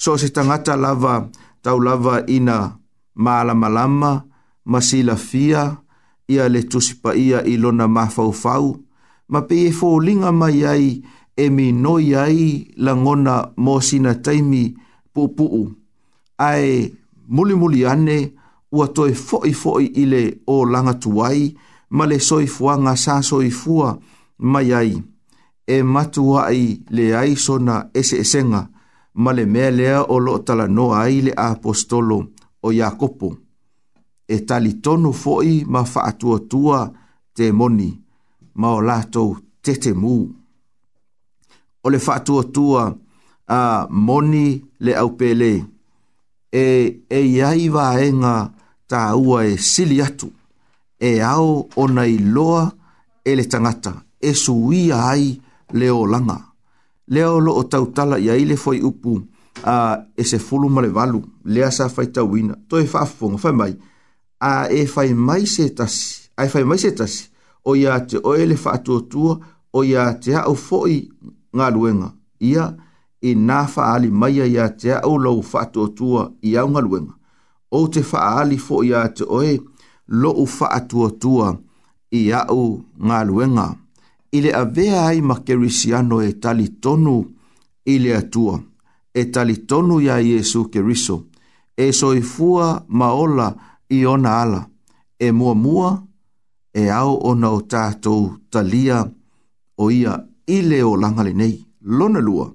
So 0.01 0.17
se 0.17 0.29
tangata 0.35 0.75
lava 0.75 1.29
tau 1.63 1.77
lava 1.79 2.15
ina 2.27 2.75
maalamalama, 3.15 4.11
masila 4.65 5.15
fia, 5.15 5.63
masila 5.63 5.75
fia, 5.77 5.88
ia 6.30 6.47
le 6.53 6.61
tusipa 6.63 7.15
ia 7.15 7.41
i 7.43 7.53
lona 7.63 7.86
mafaufau, 7.95 8.67
ma 9.34 9.39
pe 9.49 9.55
e 9.65 9.71
fōlinga 9.80 10.30
mai 10.39 10.59
ai 10.73 10.88
e 11.36 11.49
mi 11.55 11.67
noi 11.86 12.07
ai 12.25 12.41
la 12.86 12.93
ngona 13.03 13.36
mō 13.63 13.75
sina 13.88 14.11
taimi 14.25 14.63
pōpuu. 15.15 15.63
Ai 16.49 16.71
muli 17.36 17.55
muli 17.61 17.82
ane 17.93 18.19
ua 18.75 18.86
toi 18.95 19.11
foi 19.27 19.51
foi 19.61 19.84
ile 20.01 20.21
o 20.53 20.57
langa 20.73 20.93
tuai, 21.03 21.41
ma 21.95 22.03
le 22.09 22.17
soi 22.30 22.45
fua 22.55 22.73
ngā 22.84 22.93
sā 23.03 23.15
soi 23.30 23.49
fua 23.61 23.88
mai 24.51 24.69
ai. 24.82 24.93
E 25.73 25.77
matua 25.93 26.39
ai 26.51 26.65
le 26.95 27.07
ai 27.21 27.32
sona 27.45 27.75
ese 27.99 28.15
esenga, 28.23 28.61
ma 29.23 29.32
le 29.38 29.45
mea 29.53 29.69
lea 29.80 29.99
o 30.07 30.15
lo 30.25 30.36
tala 30.47 30.65
no 30.75 30.88
ai 31.01 31.15
le 31.25 31.32
apostolo 31.49 32.17
o 32.65 32.69
Jakopo 32.80 33.30
e 34.36 34.43
tali 34.49 34.73
tono 34.82 35.11
foi 35.23 35.51
ma 35.73 35.82
faatua 35.93 36.38
tua 36.51 36.77
te 37.36 37.51
moni 37.59 37.89
ma 38.59 38.67
o 38.77 38.82
latou 38.82 39.30
tete 39.63 39.91
mū. 39.93 40.15
O 41.84 41.89
le 41.89 41.99
faatua 41.99 42.43
tua 42.43 42.95
a 43.47 43.88
moni 43.89 44.47
le 44.86 44.91
au 45.01 45.09
pele 45.17 45.53
e 46.51 46.65
e 47.09 47.19
iai 47.36 47.69
vaenga 47.69 48.51
ta 48.89 49.15
ua 49.17 49.45
e 49.47 49.57
sili 49.57 50.01
atu 50.01 50.30
e 50.99 51.09
ao 51.21 51.67
ona 51.75 52.05
i 52.05 52.17
loa 52.36 52.63
e 53.25 53.32
le 53.36 53.45
tangata 53.51 53.93
e 54.21 54.30
suia 54.34 54.97
ai 55.11 55.41
le 55.77 55.89
o 55.89 56.05
langa. 56.11 56.38
Le 57.13 57.23
o 57.25 57.39
lo 57.39 57.51
o 57.57 57.63
tautala 57.63 58.17
i 58.19 58.30
aile 58.30 58.55
foi 58.55 58.77
upu 58.89 59.11
a 59.65 59.73
e 60.15 60.23
se 60.30 60.38
fulu 60.45 60.67
male 60.75 60.88
valu 60.97 61.19
le 61.51 61.59
asa 61.69 61.86
fai 61.95 62.07
tauina 62.15 62.53
to 62.69 62.75
e 62.77 62.86
faafonga 62.93 63.38
fai 63.43 63.53
a 64.39 64.67
e 64.71 64.85
fai 64.87 65.13
mai 65.13 65.45
se 65.45 65.69
tasi, 65.73 66.29
a 66.37 66.45
e 66.45 66.47
fai 66.49 66.63
mai 66.63 66.77
se 66.79 66.91
tasi, 66.93 67.29
o 67.63 67.75
ia 67.75 67.99
te 68.05 68.17
oele 68.23 68.55
wha 68.65 68.71
atuatua, 68.73 69.39
o 69.73 69.83
ia 69.83 70.13
te 70.15 70.33
hao 70.35 70.55
fo'i 70.55 71.01
ngā 71.55 71.67
luenga. 71.73 72.13
Ia 72.39 72.71
e 73.21 73.33
nā 73.35 73.65
ali 73.75 74.09
mai 74.09 74.39
a 74.41 74.45
ia 74.45 74.69
te 74.69 74.91
hao 74.93 75.17
lau 75.17 75.43
wha 75.43 75.61
atuatua 75.61 76.31
i 76.41 76.55
au 76.57 76.69
ngā 76.69 76.81
luenga. 76.81 77.13
O 77.71 77.83
te 77.87 77.99
wha 78.11 78.39
ali 78.39 78.57
fo'i 78.57 78.89
ia 78.93 79.03
te 79.09 79.23
o 79.23 79.41
lo 80.07 80.31
u 80.31 80.45
wha 80.45 80.67
atuatua 80.73 81.57
i 82.11 82.31
au 82.33 82.81
ngā 82.97 83.23
luenga. 83.27 83.75
Ile 84.31 84.53
a 84.53 84.63
vea 84.65 85.05
ai 85.07 85.21
ma 85.21 85.35
kerisiano 85.43 86.21
e 86.21 86.31
tali 86.39 86.67
tonu 86.79 87.25
ile 87.85 88.15
atua, 88.17 88.59
e 89.13 89.23
tali 89.25 89.57
tonu 89.67 89.99
ia 90.01 90.17
Jesu 90.23 90.69
keriso, 90.69 91.25
e 91.77 91.91
soifua 91.93 92.85
maola 92.87 93.51
ngā 93.51 93.67
i 93.89 94.05
ona 94.05 94.29
ala 94.41 94.63
e 95.25 95.31
mua 95.31 95.53
mua 95.55 96.03
e 96.81 96.89
au 96.89 97.19
ona 97.29 97.49
o 97.51 97.59
tātou 97.61 98.31
talia 98.49 99.03
o 99.77 99.89
ia 99.91 100.13
i 100.47 100.61
leo 100.61 100.95
langale 100.95 101.33
nei, 101.33 101.55
lona 101.81 102.19
lua, 102.19 102.49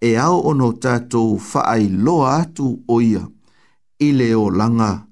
e 0.00 0.16
au 0.16 0.38
o 0.46 0.52
tātou 0.72 1.38
whaai 1.52 1.88
loa 2.04 2.36
atu 2.42 2.66
o 2.88 3.00
ia 3.00 3.22
i 4.06 4.12
leo 4.12 4.50
langa 4.50 5.06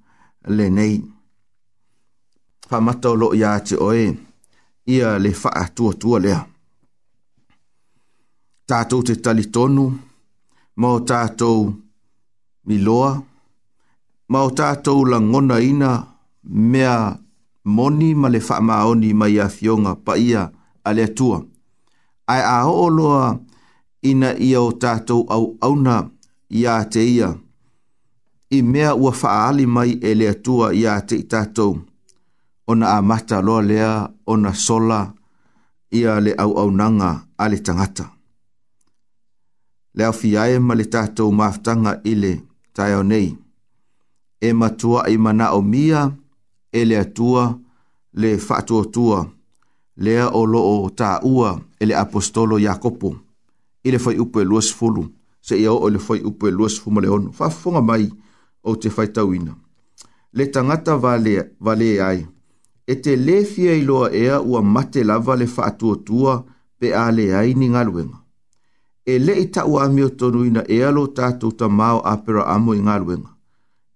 le 0.49 0.69
nei. 0.71 1.03
Whamata 2.71 3.11
o 3.11 3.15
lo 3.17 3.35
ia 3.35 3.59
te 3.61 3.77
oe, 3.77 4.05
ia 4.87 5.19
le 5.19 5.31
whaa 5.31 5.67
tua 5.75 5.93
tua 5.95 6.19
lea. 6.19 6.41
Tātou 8.69 9.03
te 9.05 9.15
talitonu, 9.23 9.87
mō 10.81 10.91
tātou 11.09 11.69
miloa, 12.67 13.13
ma 14.33 14.47
o 14.49 14.53
tātou 14.57 15.05
la 15.05 15.19
ngona 15.21 15.59
ina 15.61 15.91
mea 16.43 16.97
moni 17.79 18.11
ma 18.17 18.29
le 18.33 18.41
wha 18.47 18.59
maoni 18.69 19.13
mai 19.21 19.37
a 19.39 19.47
fionga 19.49 19.93
pa 20.05 20.17
ia 20.17 20.49
a 20.85 20.91
le 20.97 21.05
atua. 21.11 21.39
Ai 22.33 22.41
a 22.41 22.57
hooloa 22.67 23.25
ina 24.11 24.33
ia 24.39 24.61
o 24.61 24.73
tātou 24.73 25.27
au 25.35 25.45
auna 25.69 25.97
ia 26.49 26.79
te 26.85 27.05
ia. 27.15 27.31
I 28.57 28.63
mea 28.63 28.95
ua 28.95 29.13
whaali 29.21 29.67
mai 29.67 29.91
e 30.11 30.15
le 30.15 30.27
atua 30.35 30.73
ia 30.75 30.97
te 31.07 31.17
i 31.23 31.27
tātou. 31.29 31.77
Ona 32.69 32.97
a 32.97 33.03
mata 33.03 33.41
loa 33.43 33.63
lea, 33.63 33.93
ona 34.27 34.53
sola, 34.55 35.01
ia 35.91 36.21
le 36.21 36.33
au 36.39 36.57
au 36.63 36.71
nanga 36.71 37.11
a 37.39 37.49
le 37.53 37.59
tangata. 37.61 38.09
Leo 39.95 40.13
fiae 40.13 40.57
ma 40.59 40.75
le 40.75 40.85
tātou 40.85 41.33
maftanga 41.37 42.01
ile 42.05 42.33
tai 42.73 42.97
nei 43.05 43.42
e 44.43 44.53
matua 44.53 45.09
i 45.11 45.17
mana 45.19 45.53
o 45.55 45.63
mia 45.63 46.13
e 46.73 46.85
le 46.85 46.99
atua 46.99 47.59
le 48.13 48.39
fatuatua 48.39 49.27
lea 49.97 50.29
o 50.35 50.45
loo 50.47 50.91
ta 50.91 51.21
ua 51.23 51.61
e 51.81 51.87
le 51.87 51.95
apostolo 51.95 52.59
Iakopo 52.59 53.17
i 53.85 53.91
le 53.91 53.99
fai 53.99 54.19
upo 54.19 54.41
e 54.41 54.45
luas 54.45 54.73
fulu 54.75 55.07
se 55.41 55.57
ia 55.61 55.73
o 55.73 55.89
le 55.91 55.99
fai 55.99 56.21
upo 56.25 56.49
e 56.49 56.51
luas 56.51 56.81
fuma 56.81 57.01
le 57.01 57.09
onu 57.09 57.33
fafunga 57.33 57.81
mai 57.81 58.11
o 58.63 58.75
te 58.77 58.91
fai 58.91 59.09
tauina 59.13 59.55
le 60.33 60.47
tangata 60.51 60.97
vale, 60.97 61.55
vale 61.61 62.01
ai 62.03 62.27
e 62.87 62.97
te 63.01 63.17
le 63.17 63.45
fia 63.45 63.75
i 63.77 63.83
loa 63.85 64.11
ea 64.11 64.41
ua 64.41 64.63
mate 64.63 65.05
lava 65.05 65.37
le 65.37 65.47
fatuatua 65.47 66.45
pe 66.79 66.93
a 66.95 67.11
le 67.13 67.31
ai 67.37 67.55
ni 67.55 67.69
ngaluenga 67.69 68.19
e 69.07 69.19
le 69.19 69.39
i 69.39 69.47
ta 69.51 69.65
ua 69.67 69.85
amio 69.85 70.09
tonuina 70.11 70.65
ea 70.69 70.91
lo 70.91 71.07
tatu 71.07 71.53
ta 71.53 71.69
mao 71.69 72.01
apera 72.03 72.47
amo 72.47 72.75
i 72.75 72.81
ngaluenga 72.83 73.32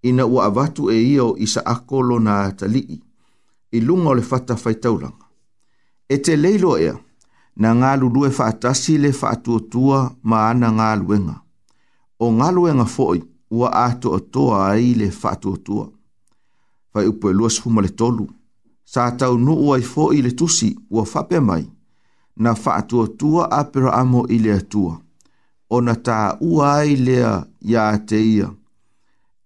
ina 0.01 0.25
ua 0.25 0.45
avatu 0.45 0.91
e 0.91 1.03
ia 1.11 1.23
o 1.23 1.37
isa 1.37 1.61
akolo 1.65 2.19
na 2.19 2.51
talii, 2.57 3.01
i 3.71 3.79
lunga 3.85 4.09
o 4.09 4.13
le 4.17 4.21
fata 4.31 4.53
fai 4.63 4.75
taulanga. 4.83 5.25
E 6.09 6.15
te 6.23 6.33
leilo 6.43 6.71
ea, 6.85 6.95
na 7.61 7.69
ngā 7.73 7.91
lulue 7.99 8.29
faatasi 8.29 8.97
le 8.97 9.09
tua 9.71 9.99
ma 10.23 10.37
ana 10.49 10.69
ngā 10.71 10.89
luenga. 11.01 11.35
O 12.19 12.31
ngā 12.37 12.51
luenga 12.53 12.85
foi, 12.85 13.21
ua 13.49 13.67
ato 13.73 14.15
atoa 14.15 14.69
ai 14.71 14.93
le 14.99 15.09
tua. 15.65 15.89
Fai 16.93 17.07
upoe 17.07 17.33
lua 17.33 17.49
sifuma 17.49 17.81
le 17.81 17.89
tolu, 17.89 18.27
sa 18.85 19.11
tau 19.11 19.37
nu 19.37 19.53
uai 19.67 19.81
foi 19.81 20.21
le 20.21 20.31
tusi 20.31 20.77
ua 20.89 21.05
fape 21.05 21.39
mai, 21.39 21.65
na 22.37 22.53
tua 22.87 23.49
apera 23.59 23.91
amo 24.01 24.25
i 24.29 24.37
le 24.39 24.53
atua. 24.53 25.01
O 25.69 25.81
na 25.81 25.95
taa 25.95 26.37
ua 26.41 26.73
ai 26.79 26.95
lea 26.95 27.45
ia 27.61 27.97
te 28.07 28.17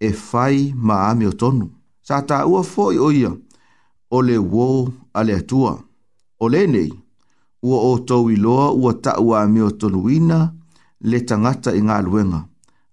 e 0.02 0.10
fai 0.30 0.58
maame 0.88 1.24
o 1.28 1.32
tonu. 1.41 1.66
Sa 2.08 2.16
ta 2.30 2.38
ua 2.52 2.62
foi 2.74 2.95
oia, 3.08 3.32
o 4.10 4.18
le 4.28 4.36
wō 4.54 4.66
ale 5.20 5.34
atua. 5.41 5.74
O 6.39 6.45
le 6.54 6.62
nei, 6.74 6.89
ua 7.68 7.78
o 7.91 7.99
tau 8.08 8.26
loa 8.45 8.68
ua 8.82 8.91
ta 9.04 9.14
ua 9.28 9.36
ame 9.45 9.62
o 9.62 9.70
tonuina 9.80 10.39
le 11.10 11.18
tangata 11.30 11.70
i 11.80 11.84
ngā 11.88 11.97
luenga, 12.06 12.41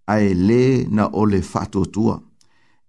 a 0.05 0.15
e 0.21 0.31
le 0.49 0.61
na 0.97 1.05
o 1.09 1.23
le 1.33 1.39
fatu 1.53 1.79
atua. 1.89 2.17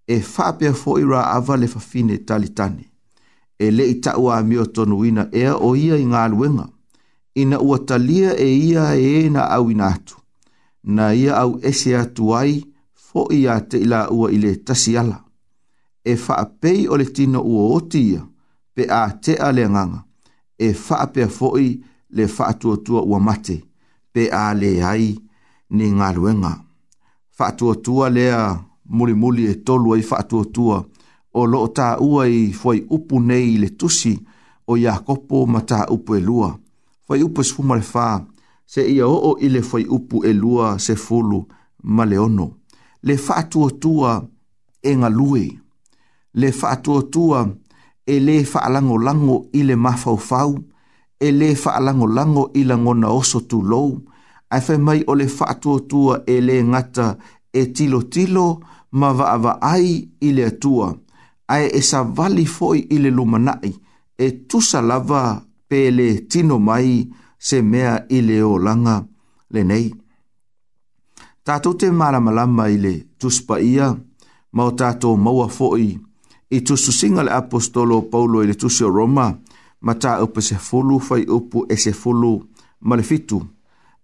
E 0.08 0.16
fapea 0.34 0.74
foi 0.82 1.02
ra 1.12 1.22
ava 1.36 1.54
le 1.62 1.68
fafine 1.74 2.16
talitane, 2.28 2.84
e 3.60 3.68
le 3.76 3.84
i 3.88 3.96
ta 4.04 4.12
ua 4.24 4.32
ame 4.44 4.56
o 4.60 4.66
tonuina 4.76 5.24
ea 5.42 5.52
o 5.66 5.70
ia 5.84 5.96
i 5.96 6.04
ngā 6.12 6.24
luenga, 6.36 6.66
ina 7.42 7.58
ua 7.68 7.78
talia 7.88 8.32
e 8.36 8.50
ia 8.70 8.86
e 9.10 9.30
na 9.34 9.44
au 9.56 9.66
inatu, 9.74 10.16
na 10.96 11.06
ia 11.22 11.34
au 11.44 11.52
ese 11.68 11.96
tuai, 12.16 12.52
foi 13.14 13.36
ia 13.42 13.56
te 13.62 13.78
ila 13.82 14.02
ua 14.14 14.28
i 14.32 14.38
le 14.44 14.52
tasi 14.68 14.94
ala. 15.02 15.18
E 16.04 16.12
faa 16.26 16.46
pei 16.62 16.82
o 16.92 16.98
le 17.00 17.06
tino 17.16 17.40
ua 17.52 17.64
oti 17.78 18.02
ia, 18.12 18.22
pe 18.74 18.84
a 18.86 19.02
te 19.24 19.34
a 19.36 19.50
le 19.58 19.64
nganga. 19.72 20.02
E 20.58 20.68
faa 20.86 21.06
pea 21.14 21.28
fo 21.38 21.48
i 21.58 21.68
le 22.18 22.24
faa 22.36 22.54
tua 22.62 22.76
tua 22.86 23.02
ua 23.12 23.20
mate, 23.28 23.58
pe 24.14 24.24
a 24.30 24.46
le 24.62 24.70
ai 24.92 25.08
ni 25.76 25.86
ngā 25.98 26.10
luenga. 26.18 26.52
Faa 27.38 27.52
tua 27.58 27.74
tua 27.86 28.06
lea 28.18 28.40
muli 28.96 29.14
muli 29.22 29.44
e 29.52 29.56
tolu 29.68 29.90
ai 29.96 30.04
faa 30.10 30.24
tua 30.30 30.46
tua, 30.56 30.78
o 31.40 31.46
loo 31.52 31.68
ta 31.78 31.88
ua 32.10 32.22
i 32.40 32.54
foi 32.62 32.78
upu 32.96 33.16
nei 33.30 33.50
le 33.64 33.70
tusi, 33.80 34.14
o 34.70 34.74
ia 34.84 34.94
kopo 35.06 35.38
ma 35.52 35.62
ta 35.70 35.80
upu 35.96 36.12
e 36.16 36.22
lua. 36.30 36.50
Foi 37.06 37.20
upu 37.26 37.42
e 37.42 37.48
sfuma 37.50 37.76
le 37.76 37.82
faa, 37.94 38.16
se 38.72 38.82
ia 38.96 39.08
o 39.14 39.18
o 39.32 39.38
ile 39.46 39.62
foi 39.70 39.84
upu 39.96 40.16
e 40.26 40.32
lua 40.42 40.78
se 40.86 40.94
fulu 40.96 41.40
maleono. 41.84 42.48
le 42.48 42.59
le 43.04 43.18
faatuatua 43.18 44.28
e 44.84 44.96
galue 44.96 45.60
le 46.34 46.52
faatuatua 46.52 47.48
e 48.06 48.20
lē 48.20 48.44
faalagolago 48.46 49.46
i 49.54 49.64
le 49.64 49.76
mafaufau 49.76 50.56
e 51.20 51.30
lē 51.32 51.52
faalagolago 51.56 52.50
i 52.54 52.64
lagona 52.64 53.10
oso 53.14 53.40
tulou 53.46 54.00
ae 54.50 54.62
fai 54.62 54.78
mai 54.78 55.04
o 55.08 55.16
le 55.16 55.28
faatuatua 55.30 56.20
e 56.28 56.40
lē 56.42 56.60
gata 56.72 57.18
e 57.54 57.66
tilotilo 57.74 58.60
ma 58.92 59.12
vaavaai 59.14 59.92
i 60.22 60.32
le 60.34 60.46
atua 60.48 60.92
ae 61.48 61.68
e 61.80 61.82
savali 61.82 62.46
foʻi 62.46 62.88
i 62.96 62.98
le 63.04 63.12
lumanaʻi 63.12 63.72
e 64.18 64.28
tusa 64.50 64.82
lava 64.82 65.42
pe 65.68 65.90
lē 65.92 66.28
tino 66.30 66.60
mai 66.60 67.08
se 67.38 67.62
mea 67.62 68.00
i 68.10 68.22
le 68.22 68.44
olaga 68.44 68.96
lenei 69.54 69.94
tātou 71.50 71.74
te 71.82 71.88
maramalama 71.90 72.68
i 72.70 72.76
le 72.78 72.92
tuspa 73.18 73.58
ia, 73.58 73.88
ma 74.54 74.66
o 74.70 74.72
tātou 74.78 75.18
maua 75.18 75.48
fo'i 75.50 75.88
i 76.54 76.58
tusu 76.66 76.94
singa 76.94 77.24
le 77.26 77.32
apostolo 77.34 78.04
Paulo 78.12 78.44
i 78.46 78.50
le 78.52 78.54
tusio 78.58 78.90
Roma, 78.94 79.32
ma 79.88 79.96
tā 79.98 80.20
upa 80.22 80.44
se 80.46 80.60
fulu 80.62 81.00
fai 81.02 81.24
upu 81.26 81.64
e 81.72 81.78
se 81.80 81.94
fulu 81.98 82.36
ma 82.86 82.98
le 83.00 83.06
fitu. 83.08 83.40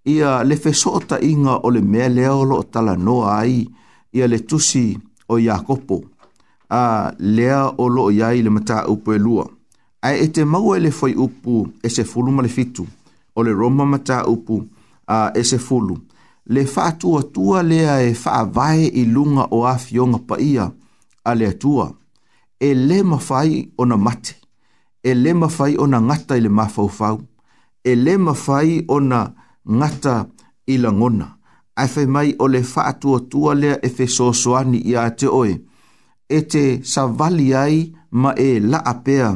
Ia 0.09 0.39
le 0.43 0.57
fesota 0.57 1.19
inga 1.25 1.59
o 1.65 1.69
le 1.73 1.81
mea 1.85 2.07
leo 2.09 2.41
lo 2.49 2.63
tala 2.63 2.97
noa 2.97 3.35
ai, 3.43 3.61
ia 4.17 4.25
le 4.29 4.39
tusi 4.45 4.95
o 5.29 5.37
Iakopo, 5.41 5.99
a 6.69 7.13
lea 7.19 7.61
o 7.77 7.87
lo 7.87 8.07
iai 8.13 8.41
le 8.45 8.49
mata 8.53 8.87
upu 8.89 9.13
e 9.13 9.19
lua. 9.19 9.45
Ai 10.01 10.25
e 10.25 10.27
te 10.33 10.41
maua 10.45 10.77
e 10.77 10.87
le 10.87 10.91
fai 10.91 11.13
upu 11.13 11.67
e 11.83 11.89
se 11.93 12.05
fulu 12.09 12.31
ma 12.31 12.41
le 12.41 12.49
fitu, 12.49 12.85
o 13.35 13.41
le 13.43 13.51
Roma 13.53 13.85
mata 13.85 14.23
upu 14.29 14.63
a 15.05 15.29
e 15.35 15.43
se 15.43 15.57
fulu 15.61 16.01
le 16.47 16.65
fatua 16.65 17.23
tua 17.23 17.63
lea 17.63 18.01
e 18.01 18.13
faavae 18.13 18.85
i 18.85 19.05
lunga 19.05 19.47
o 19.51 19.65
afionga 19.67 20.17
pa 20.19 20.37
ia 20.39 20.71
a 21.23 21.35
lea 21.35 21.53
tua. 21.53 21.91
E 22.59 22.73
le 22.73 23.03
mawhai 23.03 23.67
o 23.77 23.85
na 23.85 23.97
mate, 23.97 24.35
e 25.03 25.13
le 25.13 25.33
mawhai 25.33 25.75
o 25.79 25.87
na 25.87 26.01
ngata 26.01 26.37
i 26.37 26.41
le 26.41 26.49
mawhau 26.49 27.19
e 27.83 27.95
le 27.95 28.17
mawhai 28.17 28.85
o 28.87 28.99
na 28.99 29.31
ngata 29.71 30.25
i 30.67 30.77
la 30.77 30.91
ngona. 30.91 31.35
Ai 31.75 31.87
fai 31.87 32.05
mai 32.05 32.35
o 32.39 32.47
le 32.47 32.63
fatua 32.63 33.19
tua 33.19 33.55
lea 33.55 33.85
e 33.85 33.89
fe 33.89 34.07
soswani 34.07 34.77
i 34.89 34.95
a 34.95 35.09
te 35.11 35.27
oe, 35.27 35.55
e 36.29 36.39
te 36.41 36.79
savali 36.83 37.53
ai 37.53 37.93
ma 38.11 38.31
e 38.33 38.59
la 38.59 38.79
apea 38.85 39.35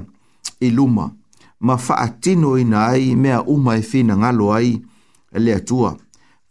i 0.62 0.70
luma, 0.72 1.12
ma 1.60 1.78
faatino 1.78 2.57
ina 2.57 2.86
ai 2.88 3.16
mea 3.16 3.41
uma 3.43 3.76
e 3.76 3.82
fina 3.82 4.18
ngalo 4.18 4.53
ai 4.53 4.70
lea 4.72 4.86
Lea 5.39 5.60
tua 5.60 5.95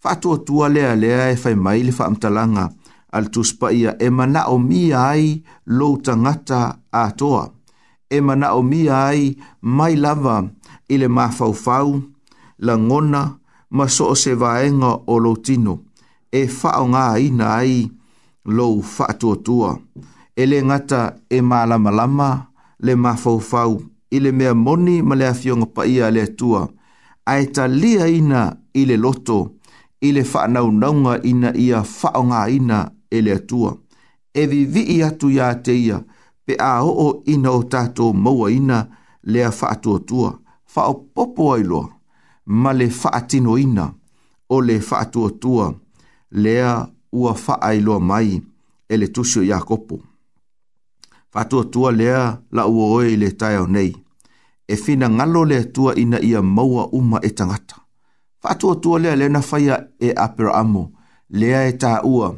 fatua 0.08 0.38
tua 0.46 0.68
lea 0.68 0.96
lea 0.96 1.30
e 1.30 1.36
fai 1.36 1.54
mai 1.54 1.82
le 1.84 1.92
faamtalanga 1.92 2.70
al 3.12 3.28
tuspa 3.30 3.72
ia 3.72 3.94
e 3.98 4.10
mana 4.10 4.44
o 4.48 4.58
mi 4.58 4.92
ai 4.92 5.42
lo 5.66 5.96
tangata 6.02 6.76
a 6.92 7.10
toa. 7.12 7.52
E 8.08 8.20
mana 8.20 8.54
o 8.54 8.62
mi 8.62 8.88
ai 8.88 9.36
mai 9.60 9.94
lava 9.96 10.48
i 10.88 10.96
le 10.98 11.08
mafaufau, 11.08 12.00
la 12.58 12.74
ngona, 12.78 13.22
ma 13.70 13.86
so 13.88 14.04
o 14.12 14.14
se 14.14 14.32
vaenga 14.34 14.90
o 15.12 15.18
lo 15.20 15.36
tino. 15.44 15.74
E 16.32 16.42
fao 16.58 16.86
ngā 16.88 17.04
ina 17.26 17.46
ai 17.60 17.84
lo 18.56 18.68
fatua 18.82 19.36
tua. 19.46 19.70
E 20.40 20.46
le 20.46 20.62
ngata 20.64 21.02
e 21.28 21.40
malama 21.42 21.90
lama 21.90 22.30
le 22.84 22.94
mafaufau 22.96 23.74
i 24.10 24.18
le 24.20 24.32
mea 24.32 24.54
moni 24.54 24.96
ma 25.08 25.14
le 25.18 25.26
afionga 25.32 25.66
pa 25.74 25.82
ia 25.94 26.06
le 26.16 26.24
tua. 26.38 26.62
A 27.32 27.40
e 27.42 27.46
talia 27.54 28.06
ina 28.18 28.42
i 28.72 28.82
le 28.88 28.96
loto 28.96 29.36
loto 29.40 29.57
i 30.00 30.12
le 30.12 30.22
whaanaunaunga 30.22 31.22
ina 31.22 31.56
ia 31.56 31.84
whaonga 32.02 32.50
ina 32.50 32.90
ele 33.10 33.38
tua 33.38 33.68
atua. 33.70 33.78
E 34.34 34.46
vivi 34.46 34.80
i 34.80 35.02
atu 35.02 35.30
ia 35.30 35.54
te 35.54 35.76
ia, 35.84 36.04
pe 36.44 36.56
a 36.58 36.82
o 36.82 37.22
ina 37.26 37.50
o 37.50 37.62
tato 37.62 38.12
maua 38.12 38.52
ina 38.52 38.86
le 39.22 39.44
a 39.44 39.50
whaatua 39.50 39.98
tua, 39.98 40.38
whao 40.74 40.94
popo 40.94 41.54
ai 41.54 41.62
loa, 41.62 41.88
ma 42.46 42.72
le 42.72 42.86
whaatino 43.04 43.58
ina 43.58 43.92
o 44.48 44.60
le 44.62 44.78
whaatua 44.90 45.30
tua, 45.40 45.74
lea 46.30 46.86
ua 47.12 47.32
whaai 47.32 47.80
loa 47.80 48.00
mai 48.00 48.42
ele 48.88 49.06
le 49.06 49.12
tusio 49.12 49.42
ia 49.42 49.60
kopo. 49.60 49.98
Whaatua 51.34 51.64
tua 51.64 51.92
lea 51.92 52.38
la 52.52 52.66
ua 52.66 52.84
oe 52.86 53.16
le 53.16 53.30
tai 53.32 53.66
nei, 53.66 53.96
e 54.68 54.76
fina 54.76 55.08
ngalo 55.10 55.44
le 55.44 55.64
tua 55.64 55.94
ina 55.96 56.20
ia 56.22 56.42
maua 56.42 56.86
uma 56.92 57.18
e 57.22 57.30
tangata. 57.30 57.87
Fatua 58.48 58.76
tua 58.76 58.98
lea 58.98 59.16
lea 59.16 59.28
na 59.28 59.42
faya 59.42 59.86
e 60.00 60.12
apira 60.16 60.54
amo. 60.54 60.92
Lea 61.30 61.66
e 61.68 61.72
taa 61.72 62.00
ua 62.02 62.28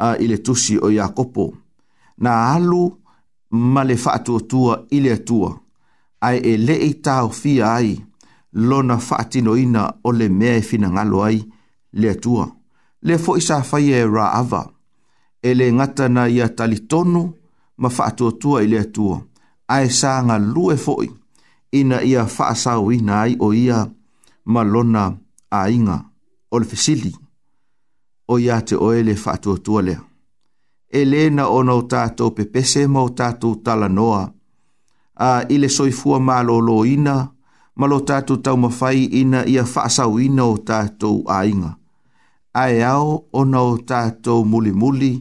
uh, 0.00 0.14
ile 0.20 0.38
tusi 0.38 0.78
o 0.78 0.90
Yakopo. 0.90 1.54
Na 2.18 2.52
alu 2.52 2.98
male 3.50 3.96
fatua 3.96 4.40
tua 4.40 4.84
ile 4.90 5.16
tua. 5.16 5.58
Ai 6.20 6.38
e 6.38 6.56
le 6.56 6.76
i 6.78 6.94
tau 6.94 7.28
fia 7.30 7.74
ai. 7.74 8.00
Lona 8.52 8.98
fatino 8.98 9.56
ina 9.56 9.92
o 10.04 10.12
le 10.12 10.28
mea 10.28 10.56
e 10.56 10.62
fina 10.62 10.90
ngalo 10.90 11.22
ai. 11.24 11.44
Lea 11.92 12.14
tua. 12.14 12.48
Le 13.02 13.18
fo 13.18 13.36
isa 13.36 13.62
faya 13.62 13.96
e 14.00 14.06
ra 14.06 14.32
ava. 14.32 14.64
E 15.42 15.54
le 15.54 15.72
ngata 15.72 16.08
na 16.08 16.28
ia 16.28 16.48
talitonu 16.48 17.32
ma 17.76 17.88
fatua 17.90 18.32
tua 18.32 18.62
ile 18.62 18.84
tua. 18.84 19.20
Ai 19.68 19.90
sa 19.90 20.22
ngalue 20.24 20.78
i. 21.04 21.10
Ina 21.80 22.02
ia 22.02 22.26
fa 22.26 22.44
fa'asau 22.44 22.92
ina 22.92 23.20
ai 23.22 23.36
o 23.38 23.52
ia 23.54 23.86
malona 24.44 25.04
lona 25.08 25.27
a 25.50 25.70
inga 25.70 26.04
o 26.50 26.58
le 26.58 26.64
fesili 26.66 27.14
o 28.28 28.38
ia 28.38 28.60
te 28.60 28.74
oele 28.76 29.12
le 29.14 29.20
whaatua 29.24 29.58
tualea. 29.58 30.00
E 30.92 31.04
le 31.04 31.30
na 31.30 31.48
ono 31.48 31.80
tātou 31.82 32.30
pepese 32.36 32.84
ma 32.88 33.00
o 33.02 33.08
tātou 33.08 33.54
tala 33.64 33.88
noa 33.88 34.28
a 35.16 35.30
ile 35.48 35.68
soifua 35.68 36.20
ma 36.20 36.42
lo 36.42 36.58
lo 36.60 36.84
ina 36.84 37.16
ma 37.76 37.86
lo 37.86 37.98
tātou 38.04 38.40
tau 38.44 38.56
mawhai 38.56 39.04
ina 39.20 39.46
ia 39.48 39.64
whaasau 39.64 40.20
ina 40.20 40.44
o 40.44 40.56
tātou 40.58 41.24
a 41.28 41.44
inga. 41.46 41.74
A 42.54 42.68
e 42.72 42.82
ao 42.84 43.24
ono 43.32 43.62
o 43.72 43.78
tātou 43.78 44.44
muli 44.44 44.72
muli 44.72 45.12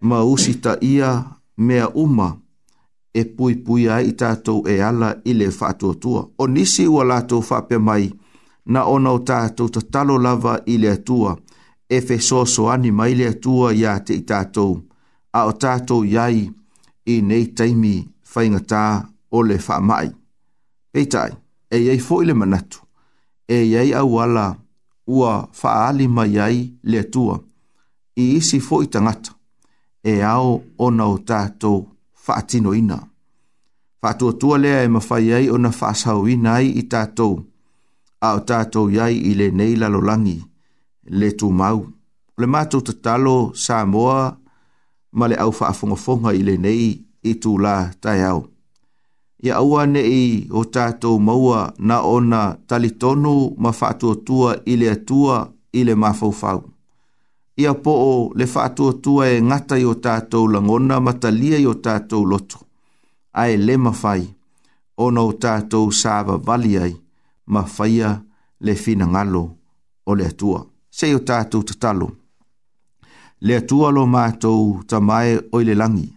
ma 0.00 0.20
usita 0.24 0.76
ia 0.80 1.10
mea 1.56 1.88
uma 1.94 2.34
e 3.16 3.24
pui 3.24 3.56
pui 3.64 3.88
ai 3.88 4.12
tātou 4.12 4.66
e 4.68 4.80
ala 4.80 5.14
ile 5.24 5.48
whaatua 5.48 5.94
tua. 5.96 6.28
O 6.38 6.46
nisi 6.46 6.84
ua 6.88 7.04
lātou 7.04 7.40
whape 7.50 7.78
mai 7.80 8.04
ia 8.04 8.16
na 8.66 8.84
ona 8.90 9.10
o 9.14 9.20
tātou 9.22 9.70
ta 9.72 9.80
talo 9.94 10.16
lava 10.18 10.58
i 10.66 10.76
le 10.82 10.90
atua, 10.90 11.36
e 11.88 12.00
fe 12.02 12.16
soso 12.22 12.66
ani 12.72 12.90
mai 12.90 13.14
le 13.14 13.28
atua 13.30 13.72
ia 13.74 13.96
te 14.02 14.16
i 14.18 14.24
tātou, 14.26 14.80
a 15.32 15.44
o 15.46 15.52
tātou 15.52 16.02
iai 16.06 16.42
i 17.06 17.18
nei 17.22 17.46
taimi 17.56 17.96
whaingatā 18.34 18.82
o 19.30 19.42
le 19.46 19.56
whamai. 19.62 20.08
Peitai, 20.92 21.30
e 21.70 21.78
iai 21.86 22.00
fo 22.02 22.20
le 22.22 22.34
manatu, 22.34 22.82
e 23.48 23.62
iai 23.70 23.94
au 24.00 24.18
ala 24.22 24.48
ua 25.06 25.48
whaali 25.62 26.08
mai 26.08 26.30
iai 26.34 26.58
le 26.90 27.00
atua, 27.06 27.38
i 28.16 28.32
isi 28.38 28.58
fo 28.60 28.82
tangata, 28.86 29.32
e 30.02 30.20
ao 30.22 30.60
ona 30.78 31.06
o 31.06 31.18
tātou 31.22 31.84
whaatino 32.26 32.74
ina. 32.74 32.98
Whaatua 34.02 34.32
tua 34.40 34.58
lea 34.58 34.82
e 34.86 34.88
mawhai 34.88 35.22
iai 35.30 35.48
ona 35.54 35.70
whaasau 35.70 36.26
ina 36.30 36.58
ai 36.58 36.68
i 36.80 36.82
tātou, 36.90 37.44
a 38.20 38.32
o 38.36 38.40
tātou 38.48 38.88
iai 38.92 39.16
i 39.30 39.34
le 39.36 39.50
nei 39.52 39.76
lalolangi 39.76 40.38
le 41.20 41.28
tū 41.38 41.50
mau. 41.52 41.84
Le 42.38 42.46
mātou 42.48 42.82
te 42.84 42.92
talo 43.04 43.52
sā 43.54 43.82
moa 43.88 44.34
ma 45.16 45.28
le 45.30 45.38
au 45.40 45.52
whaafongafonga 45.52 46.32
i 46.36 46.42
le 46.44 46.56
nei 46.60 46.88
i 47.30 47.34
tū 47.42 47.56
la 47.60 47.92
tai 48.00 48.20
au. 48.28 48.44
Ia 49.44 49.58
aua 49.60 49.84
nei 49.86 50.46
o 50.50 50.64
tātou 50.64 51.18
maua 51.20 51.70
na 51.78 52.00
ona 52.08 52.56
talitonu 52.66 53.34
ma 53.62 53.70
whaatua 53.72 54.16
tua 54.26 54.54
i 54.64 54.76
le 54.80 54.90
atua 54.94 55.38
i 55.76 55.84
le 55.84 55.94
mafaufau. 55.94 56.62
Ia 57.56 57.72
po 57.84 57.94
o 58.04 58.14
le 58.36 58.44
whaatua 58.48 58.96
tua 59.04 59.28
e 59.32 59.40
ngata 59.40 59.78
i 59.80 59.84
o 59.88 59.94
tātou 59.94 60.48
langona 60.48 61.00
ma 61.00 61.12
talia 61.12 61.60
i 61.60 61.66
o 61.68 61.74
tātou 61.76 62.24
loto. 62.24 62.64
Ae 63.36 63.56
le 63.60 63.76
mawhai, 63.76 64.24
ona 64.96 65.20
o 65.20 65.32
tātou 65.36 65.92
sāwa 65.92 66.38
valiai. 66.40 66.90
ai 66.92 67.00
ma 67.46 67.62
faia 67.66 68.22
le 68.60 68.74
fina 68.74 69.06
ngalo 69.06 69.42
o 70.08 70.14
le 70.14 70.26
atua. 70.26 70.60
Se 70.90 71.14
o 71.14 71.18
tātou 71.20 71.62
tatalo. 71.64 72.10
Le 73.40 73.60
tua 73.66 73.90
lo 73.92 74.06
mātou 74.08 74.78
tamae 74.88 75.38
o 75.52 75.60
le 75.60 75.74
langi. 75.76 76.08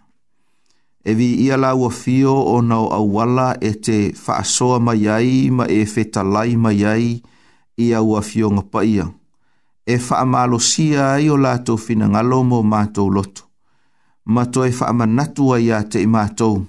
E 1.03 1.13
vi 1.15 1.27
ia 1.45 1.57
la 1.57 1.73
ua 1.75 1.89
fio 1.91 2.33
o 2.53 2.61
nau 2.61 2.87
awala 2.93 3.55
e 3.61 3.73
te 3.73 4.13
whaasoa 4.15 4.79
mai 4.79 5.07
ai 5.07 5.49
ma 5.51 5.65
e 5.65 5.83
fetalai 5.85 6.55
mai 6.55 6.83
ai 6.85 7.21
ia 7.79 8.01
ua 8.03 8.21
fio 8.21 8.49
ngapaia. 8.51 9.07
E 9.85 9.97
whaamalo 9.97 10.59
sia 10.59 11.13
ai 11.17 11.29
o 11.29 11.37
lātou 11.37 11.77
fina 11.79 12.07
ngalo 12.07 12.43
mo 12.43 12.63
mātou 12.63 13.09
loto. 13.11 13.43
Mato 14.25 14.63
e 14.65 14.71
whaamanatua 14.71 15.59
ia 15.59 15.81
te 15.83 15.99
i 16.03 16.07
mātou. 16.07 16.61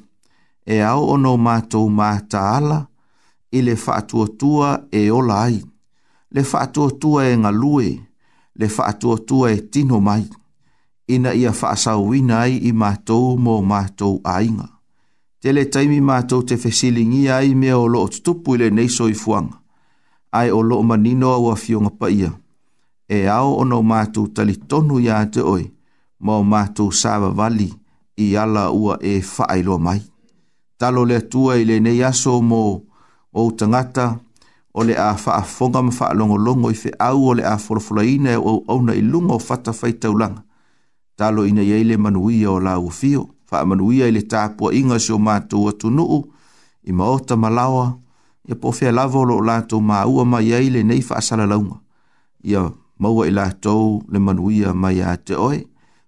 E 0.66 0.80
au 0.86 1.10
ono 1.16 1.34
mātou 1.36 1.86
mātaala 1.90 2.56
ala 2.56 2.78
i 3.52 3.62
le 3.62 3.74
whaatuatua 3.86 4.84
e 4.90 5.10
ola 5.10 5.42
ai, 5.42 5.60
le 6.30 6.44
whaatuatua 6.52 7.26
e 7.28 7.36
ngalue, 7.38 8.00
le 8.56 8.66
whaatuatua 8.78 9.50
e 9.52 9.56
tino 9.60 10.00
mai, 10.00 10.24
ina 11.08 11.34
ia 11.34 11.50
whaasau 11.60 12.08
wina 12.08 12.40
ai 12.40 12.56
i 12.56 12.72
mātou 12.72 13.34
mō 13.38 13.56
mātou 13.66 14.20
ainga. 14.24 14.68
Te 15.40 15.52
le 15.52 15.64
taimi 15.72 16.00
mātou 16.04 16.44
te 16.46 16.58
fesilingi 16.60 17.24
ai 17.32 17.54
mea 17.54 17.78
o 17.80 17.86
loo 17.88 18.08
tutupu 18.12 18.54
i 18.54 18.60
le 18.62 18.68
neiso 18.70 19.08
i 19.10 19.14
fuanga, 19.18 19.56
ai 20.36 20.50
o 20.52 20.60
loo 20.62 20.82
manino 20.86 21.30
au 21.34 21.48
a 21.50 21.56
fionga 21.56 21.90
pa 21.90 22.10
ia, 22.12 22.30
e 23.08 23.24
ao 23.26 23.56
ono 23.58 23.80
mātou 23.82 24.28
tali 24.34 24.54
tonu 24.68 25.00
ia 25.02 25.22
te 25.26 25.42
oi, 25.42 25.64
mō 26.22 26.42
mātou 26.46 26.92
sāwa 26.92 27.32
wali 27.40 27.70
i 28.20 28.34
ala 28.36 28.68
ua 28.70 28.98
e 29.02 29.16
whaailo 29.22 29.80
mai. 29.82 30.00
Talo 30.80 31.02
le 31.04 31.18
tua 31.32 31.56
i 31.60 31.66
le 31.68 31.80
nei 31.80 32.02
aso 32.06 32.36
mō 32.40 32.62
mātou, 32.70 32.86
o 33.32 33.52
tangata 33.52 34.20
o 34.72 34.84
le 34.84 34.96
a 34.96 35.14
faa 35.16 35.42
fonga 35.42 35.82
ma 35.82 35.90
faa 35.90 36.12
longo 36.14 36.36
longo 36.36 36.70
i 36.70 36.74
fe 36.74 36.90
au 36.98 37.28
o 37.28 37.34
le 37.34 37.44
a 37.46 37.58
folofola 37.58 38.04
ina 38.04 38.38
o 38.38 38.62
au 38.68 38.82
na 38.82 38.94
ilunga 38.94 39.34
o 39.34 39.38
fata 39.38 39.72
fai 39.72 39.92
taulanga. 39.92 40.42
Talo 41.16 41.46
ina 41.46 41.62
ia 41.62 41.76
ile 41.78 41.96
manuia 41.96 42.50
o 42.50 42.60
la 42.60 42.78
ufio, 42.78 43.28
faa 43.46 43.64
manuia 43.64 44.08
ile 44.08 44.22
tapua 44.22 44.74
inga 44.74 44.98
si 44.98 45.12
o 45.12 45.18
mātou 45.18 45.68
atu 45.68 45.90
nuu, 45.90 46.24
i 46.84 46.92
maota 46.92 47.36
malawa, 47.36 47.92
ia 48.48 48.54
po 48.56 48.72
fea 48.72 48.92
lavo 48.92 49.24
lo 49.24 49.36
o 49.36 49.44
lātou 49.44 49.80
ma 49.80 50.04
ua 50.06 50.24
ma 50.24 50.40
ia 50.42 50.58
ile 50.60 50.82
nei 50.84 51.02
faa 51.02 51.20
sala 51.20 51.46
launga. 51.46 51.78
Ia 52.44 52.64
maua 52.98 53.26
i 53.28 53.30
lātou 53.32 54.00
le 54.08 54.18
manuia 54.18 54.72
mai 54.74 55.02
a 55.02 55.14
te 55.16 55.36
oe, 55.36 55.62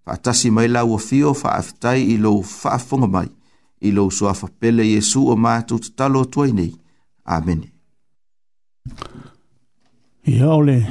faa 0.04 0.16
tasi 0.16 0.50
mai 0.50 0.68
la 0.68 0.84
ufio 0.84 1.34
faa 1.34 1.58
aftai 1.60 2.00
i 2.14 2.16
lo 2.18 2.40
faa 2.42 2.78
fonga 2.78 3.06
mai, 3.06 3.28
i 3.82 3.90
lo 3.92 4.08
suafa 4.10 4.48
pele 4.58 4.86
Yesu 4.86 5.26
o 5.32 5.36
mātou 5.36 5.78
tatalo 5.82 6.24
tuai 6.24 6.52
nei. 6.52 6.72
Amen. 7.26 7.70
Ia 10.28 10.48
ole, 10.50 10.86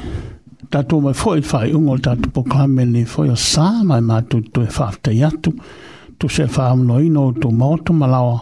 tatu 0.70 1.02
mai 1.02 1.14
fo 1.14 1.36
e 1.36 1.42
fai 1.42 1.74
ungo 1.74 1.98
tatu 1.98 2.30
po 2.34 2.44
kameni 2.44 3.06
fo 3.06 3.24
ia 3.26 3.36
sā 3.36 3.84
mai 3.84 4.00
mātou 4.02 4.44
tu 4.54 4.62
e 4.64 4.68
fafta 4.72 5.12
iatu, 5.12 5.52
tu 6.20 6.30
se 6.30 6.48
fai 6.48 6.70
amno 6.72 7.00
ino 7.00 7.32
tu 7.34 7.52
mautu 7.52 7.94
malawa, 7.94 8.42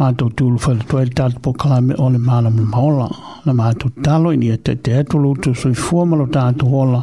mātou 0.00 0.30
tu 0.36 0.46
ulu 0.46 0.58
fai 0.58 0.76
tuai 0.78 1.10
tatu 1.14 1.40
po 1.42 1.52
kame 1.52 1.94
ole 1.98 2.18
mana 2.18 2.50
mu 2.50 2.64
maola, 2.64 3.08
na 3.46 3.52
mātou 3.52 3.90
talo 4.04 4.32
ini 4.34 4.50
e 4.54 4.56
te 4.58 4.74
te 4.76 4.94
atu 5.00 5.18
lutu 5.22 5.54
sui 5.54 5.74
fua 5.74 6.06
malo 6.06 6.26
tatu 6.26 6.66
hola, 6.70 7.02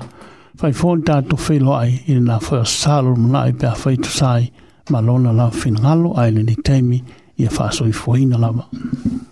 fai 0.57 0.71
fuon 0.73 1.03
tatu 1.03 1.35
fai 1.37 1.59
loai 1.59 2.01
ina 2.11 2.21
na 2.33 2.39
fo 2.39 2.55
ia 2.59 2.63
sā 2.65 2.99
lulu 3.03 3.25
muna 3.27 3.45
i 3.51 3.53
pia 3.53 3.73
fai 3.75 3.95
tu 3.97 4.11
sai, 4.19 4.49
malona 4.91 5.33
la 5.35 5.49
fina 5.49 5.79
ngalo 5.79 6.15
aile 6.21 6.43
ni 6.43 6.55
teimi, 6.55 7.03
ia 7.37 7.49
fai 7.49 7.71
e 7.71 7.77
sui 7.77 7.91
fuina 7.91 8.37
lava. 8.37 8.65
Amen. 8.73 9.31